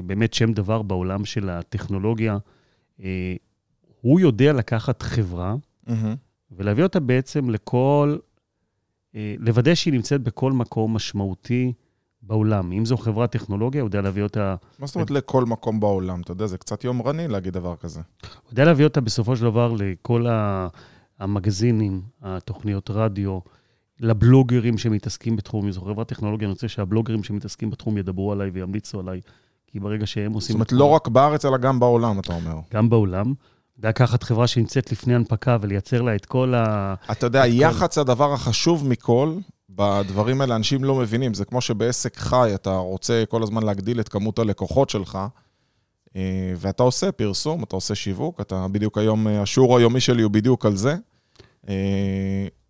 [0.05, 2.37] באמת שם דבר בעולם של הטכנולוגיה.
[3.03, 3.35] אה,
[4.01, 5.55] הוא יודע לקחת חברה
[5.87, 6.15] Mm-hmm.
[6.51, 8.17] ולהביא אותה בעצם לכל,
[9.15, 11.73] אה, לוודא שהיא נמצאת בכל מקום משמעותי
[12.21, 12.71] בעולם.
[12.71, 16.21] אם זו חברת טכנולוגיה, הוא יודע להביא אותה, מה זאת אומרת לכל מקום בעולם?
[16.21, 18.01] אתה יודע, זה קצת יומרני להגיד דבר כזה.
[18.21, 20.25] הוא יודע להביא אותה בסופו של דבר לכל
[21.19, 23.39] המגזינים, התוכניות רדיו,
[23.99, 25.65] לבלוגרים שמתעסקים בתחום.
[25.65, 29.21] אם זו חברת טכנולוגיה, אני רוצה שהבלוגרים שמתעסקים בתחום ידברו עליי וימליצו עליי,
[29.67, 30.55] כי ברגע שהם זאת עושים...
[30.55, 32.59] אומרת, את לא רק בארץ, אלא גם בעולם, אתה אומר.
[32.73, 33.33] גם בעולם.
[33.83, 36.93] לקחת חברה שנמצאת לפני הנפקה ולייצר לה את כל ה...
[37.11, 39.33] אתה יודע, כל- יח"צ זה הדבר החשוב מכל.
[39.69, 44.09] בדברים האלה אנשים לא מבינים, זה כמו שבעסק חי, אתה רוצה כל הזמן להגדיל את
[44.09, 45.19] כמות הלקוחות שלך,
[46.15, 50.31] אה, ואתה עושה פרסום, אתה עושה שיווק, אתה בדיוק היום, אה, השיעור היומי שלי הוא
[50.31, 50.95] בדיוק על זה.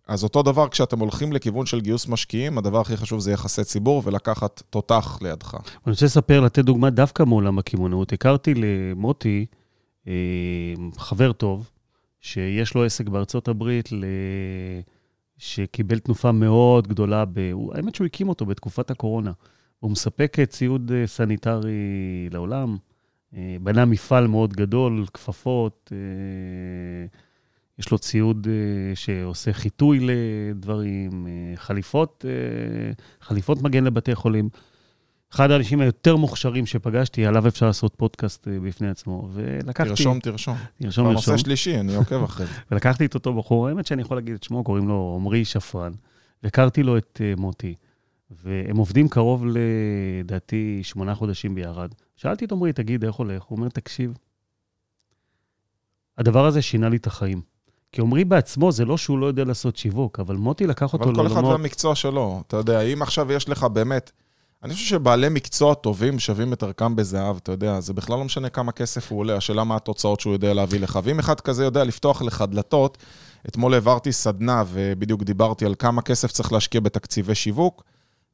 [0.08, 4.02] אז אותו דבר, כשאתם הולכים לכיוון של גיוס משקיעים, הדבר הכי חשוב זה יחסי ציבור
[4.04, 5.54] ולקחת תותח לידך.
[5.54, 8.12] אני רוצה לספר, לתת דוגמה דווקא מעולם הקמעונאות.
[8.12, 9.46] הכרתי למוטי,
[10.08, 10.12] אה,
[10.96, 11.70] חבר טוב,
[12.20, 13.88] שיש לו עסק בארצות הברית.
[15.38, 17.52] שקיבל תנופה מאוד גדולה, ב...
[17.74, 19.32] האמת שהוא הקים אותו בתקופת הקורונה.
[19.80, 22.76] הוא מספק אה, ציוד אה, סניטרי לעולם,
[23.62, 25.92] בנה מפעל מאוד גדול, כפפות,
[27.78, 34.48] יש לו ציוד אה, שעושה חיטוי לדברים, אה, חליפות, אה, חליפות מגן לבתי חולים.
[35.32, 39.28] אחד האנשים היותר מוכשרים שפגשתי, עליו אפשר לעשות פודקאסט בפני עצמו.
[39.32, 39.88] ולקחתי...
[39.88, 40.56] תרשום, תרשום.
[40.56, 41.12] תרשום, תרשום.
[41.12, 42.52] נושא שלישי, אני עוקב אחרי זה.
[42.70, 45.92] ולקחתי את אותו בחור, האמת שאני יכול להגיד את שמו, קוראים לו עמרי שפרן,
[46.42, 47.74] והכרתי לו את מוטי,
[48.30, 51.94] והם עובדים קרוב לדעתי שמונה חודשים בירד.
[52.16, 53.42] שאלתי את עמרי, תגיד, איך הולך?
[53.42, 54.12] הוא אומר, תקשיב,
[56.18, 57.57] הדבר הזה שינה לי את החיים.
[57.92, 61.14] כי עמרי בעצמו, זה לא שהוא לא יודע לעשות שיווק, אבל מוטי לקח אותו אבל
[61.14, 61.52] כל אחד לעולמות.
[61.52, 62.42] והמקצוע שלו.
[62.46, 64.10] אתה יודע, אם עכשיו יש לך באמת...
[64.62, 68.48] אני חושב שבעלי מקצוע טובים שווים את ערכם בזהב, אתה יודע, זה בכלל לא משנה
[68.48, 70.98] כמה כסף הוא עולה, השאלה מה התוצאות שהוא יודע להביא לך.
[71.02, 72.98] ואם אחד כזה יודע לפתוח לך דלתות,
[73.48, 77.84] אתמול העברתי סדנה ובדיוק דיברתי על כמה כסף צריך להשקיע בתקציבי שיווק,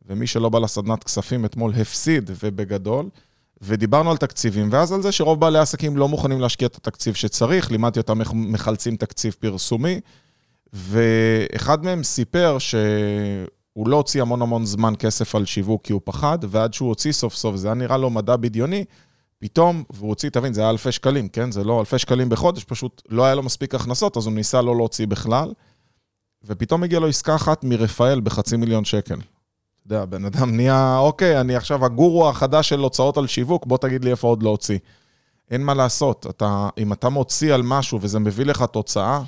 [0.06, 3.08] ומי שלא בא לסדנת כספים אתמול הפסיד ובגדול,
[3.62, 7.70] ודיברנו על תקציבים, ואז על זה שרוב בעלי העסקים לא מוכנים להשקיע את התקציב שצריך,
[7.70, 10.00] לימדתי אותם איך מחלצים תקציב פרסומי,
[10.72, 16.38] ואחד מהם סיפר שהוא לא הוציא המון המון זמן כסף על שיווק כי הוא פחד,
[16.48, 18.84] ועד שהוא הוציא סוף סוף, זה היה נראה לו מדע בדיוני,
[19.38, 21.52] פתאום, והוא הוציא, תבין, זה היה אלפי שקלים, כן?
[21.52, 24.76] זה לא אלפי שקלים בחודש, פשוט לא היה לו מספיק הכנסות, אז הוא ניסה לא
[24.76, 25.52] להוציא בכלל,
[26.44, 29.16] ופתאום הגיעה לו עסקה אחת מרפאל בחצי מיליון שקל.
[29.86, 34.04] יודע, הבן אדם נהיה, אוקיי, אני עכשיו הגורו החדש של הוצאות על שיווק, בוא תגיד
[34.04, 34.78] לי איפה עוד להוציא.
[35.50, 39.22] אין מה לעשות, אתה, אם אתה מוציא על משהו וזה מביא לך תוצאה,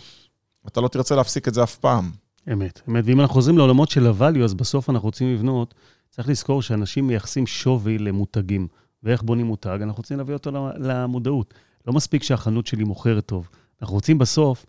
[0.66, 2.10] אתה לא תרצה להפסיק את זה אף פעם.
[2.52, 3.04] אמת, אמת.
[3.06, 5.74] ואם אנחנו חוזרים לעולמות של הvalue, אז בסוף אנחנו רוצים לבנות,
[6.10, 8.68] צריך לזכור שאנשים מייחסים שווי למותגים.
[9.02, 9.78] ואיך בונים מותג?
[9.82, 11.54] אנחנו רוצים להביא אותו למודעות.
[11.86, 13.48] לא מספיק שהחנות שלי מוכרת טוב.
[13.82, 14.66] אנחנו רוצים בסוף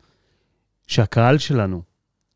[0.88, 1.82] שהקהל שלנו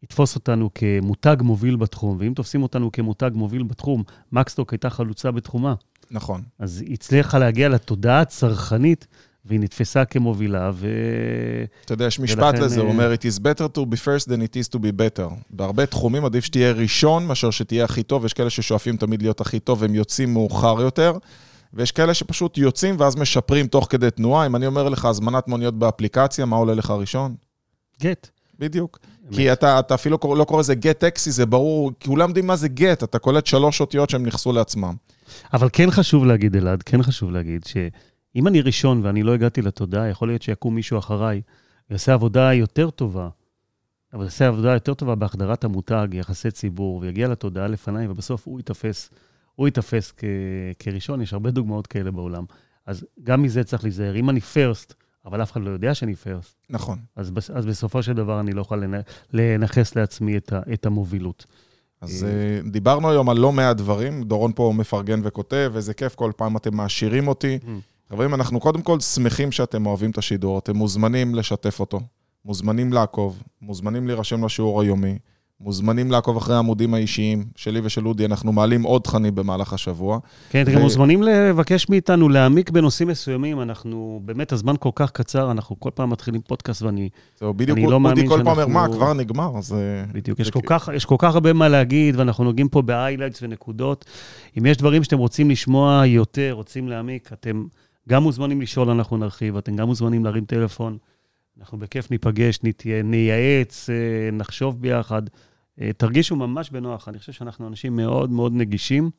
[0.04, 5.74] יתפוס אותנו כמותג מוביל בתחום, ואם תופסים אותנו כמותג מוביל בתחום, מקסטוק הייתה חלוצה בתחומה,
[6.12, 6.42] נכון.
[6.60, 9.08] אז היא הצליחה להגיע לתודעה הצרכנית,
[9.46, 10.88] והיא נתפסה כמובילה, ו...
[11.86, 14.28] אתה יודע, יש משפט ולכן, לזה, הוא אה, אומר, It is better to be first
[14.28, 15.34] than it is to be better.
[15.50, 19.60] בהרבה תחומים עדיף שתהיה ראשון מאשר שתהיה הכי טוב, יש כאלה ששואפים תמיד להיות הכי
[19.60, 21.18] טוב והם יוצאים מאוחר יותר,
[21.74, 24.46] ויש כאלה שפשוט יוצאים ואז משפרים תוך כדי תנועה.
[24.46, 27.36] אם אני אומר לך, הזמנת מוניות באפליקציה, מה עולה לך ראשון?
[28.02, 28.30] גט.
[28.62, 29.00] בדיוק.
[29.32, 32.68] כי אתה, אתה אפילו לא קורא לזה גט אקסי, זה ברור, כולם יודעים מה זה
[32.68, 34.94] גט, אתה קולט שלוש אותיות שהם נכנסו לעצמם.
[35.54, 40.08] אבל כן חשוב להגיד, אלעד, כן חשוב להגיד, שאם אני ראשון ואני לא הגעתי לתודעה,
[40.10, 41.42] יכול להיות שיקום מישהו אחריי
[41.90, 43.30] ויעשה עבודה יותר טובה,
[44.14, 49.10] אבל יעשה עבודה יותר טובה בהחדרת המותג, יחסי ציבור, ויגיע לתודעה לפניי, ובסוף הוא ייתפס,
[49.56, 50.24] הוא ייתפס כ-
[50.80, 52.44] כראשון, יש הרבה דוגמאות כאלה בעולם.
[52.86, 54.16] אז גם מזה צריך להיזהר.
[54.16, 54.94] אם אני פרסט,
[55.26, 57.00] אבל אף אחד לא יודע שאני פרסט, נכון.
[57.16, 59.02] אז, אז בסופו של דבר אני לא יכול לנ-
[59.34, 61.46] לנכס לעצמי את, ה- את המובילות.
[62.02, 66.32] אז אה, דיברנו היום על לא מעט דברים, דורון פה מפרגן וכותב, איזה כיף, כל
[66.38, 67.60] פעם אתם מעשירים אותי.
[68.10, 72.00] חברים, אנחנו קודם כל שמחים שאתם אוהבים את השידור, אתם מוזמנים לשתף אותו,
[72.46, 75.18] מוזמנים לעקוב, מוזמנים להירשם לשיעור היומי,
[75.64, 80.20] מוזמנים לעקוב אחרי העמודים האישיים שלי ושל אודי, אנחנו מעלים עוד תכנים במהלך השבוע.
[80.50, 83.62] כן, אתם ו- מוזמנים לבקש מאיתנו להעמיק בנושאים מסוימים.
[83.62, 87.10] אנחנו, באמת, הזמן כל כך קצר, אנחנו כל פעם מתחילים פודקאסט ואני...
[87.40, 89.52] זהו, בדיוק, אני לא אודי מאמין כל פעם אומר, שאנחנו- מה, כבר נגמר?
[89.58, 89.74] אז...
[89.74, 89.78] אה,
[90.14, 92.82] בדיוק, יש זה כל, כי- כך, יש כל כך הרבה מה להגיד, ואנחנו נוגעים פה
[92.82, 94.06] ב-highlights ונקודות.
[94.58, 97.64] אם יש דברים שאתם רוצים לשמוע יותר, רוצים להעמיק, אתם
[98.10, 100.98] גם מוזמנים לשאול, אנחנו נרחיב, אתם גם מוזמנים להרים טלפון.
[101.60, 102.60] אנחנו בכיף ניפגש,
[103.04, 103.96] נייעץ, אה,
[104.32, 105.22] נחשוב ביחד.
[105.82, 109.10] אה, תרגישו ממש בנוח, אני חושב שאנחנו אנשים מאוד מאוד נגישים.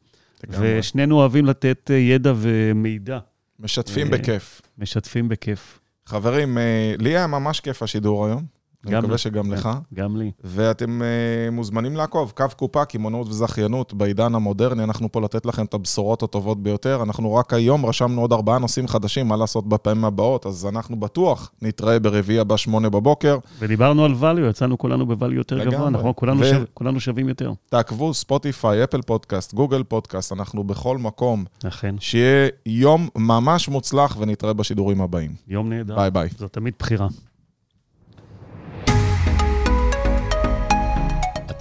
[0.49, 3.19] ושנינו אוהבים לתת אה, ידע ומידע,
[3.61, 4.63] משתפים אה, בכיף.
[4.79, 5.81] משתפים בכיף.
[6.07, 6.59] חברים,
[6.99, 8.45] לי היה ממש כיף השידור היום.
[8.87, 9.19] אני מקווה לי.
[9.19, 9.69] שגם לך.
[9.95, 10.31] גם לי.
[10.45, 15.75] ואתם אה, מוזמנים לעקוב, קו קופה, קמעונאות וזכיינות בעידן המודרני, אנחנו פה לתת לכם את
[15.75, 17.03] הבשורות הטובות ביותר.
[17.03, 21.51] אנחנו רק היום רשמנו עוד ארבעה נושאים חדשים, מה לעשות בפעמים הבאות, אז אנחנו בטוח
[21.63, 23.39] נתראה ברביעי הבא, שמונה בבוקר.
[23.59, 25.77] ודיברנו על value, יצאנו כולנו ב-value יותר לגמרי.
[25.77, 26.13] גבוה, נכון?
[26.17, 26.57] כולנו, ו- שו...
[26.75, 27.53] כולנו שווים יותר.
[27.69, 31.45] תעקבו, ספוטיפיי, אפל פודקאסט, גוגל פודקאסט, אנחנו בכל מקום.
[31.69, 35.31] אכן, שיהיה יום ממש מוצלח ונתראה בשידורים הבאים.
[35.49, 35.97] יום נהדר.
[35.97, 36.29] ביי ביי.
[36.39, 37.09] זו תמיד בחירה.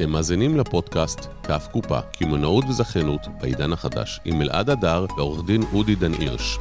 [0.02, 5.96] אתם מאזינים לפודקאסט קו קופה, קמעונאות וזכיינות בעידן החדש, עם אלעד הדר ועורך דין אודי
[5.96, 6.58] דן הירש.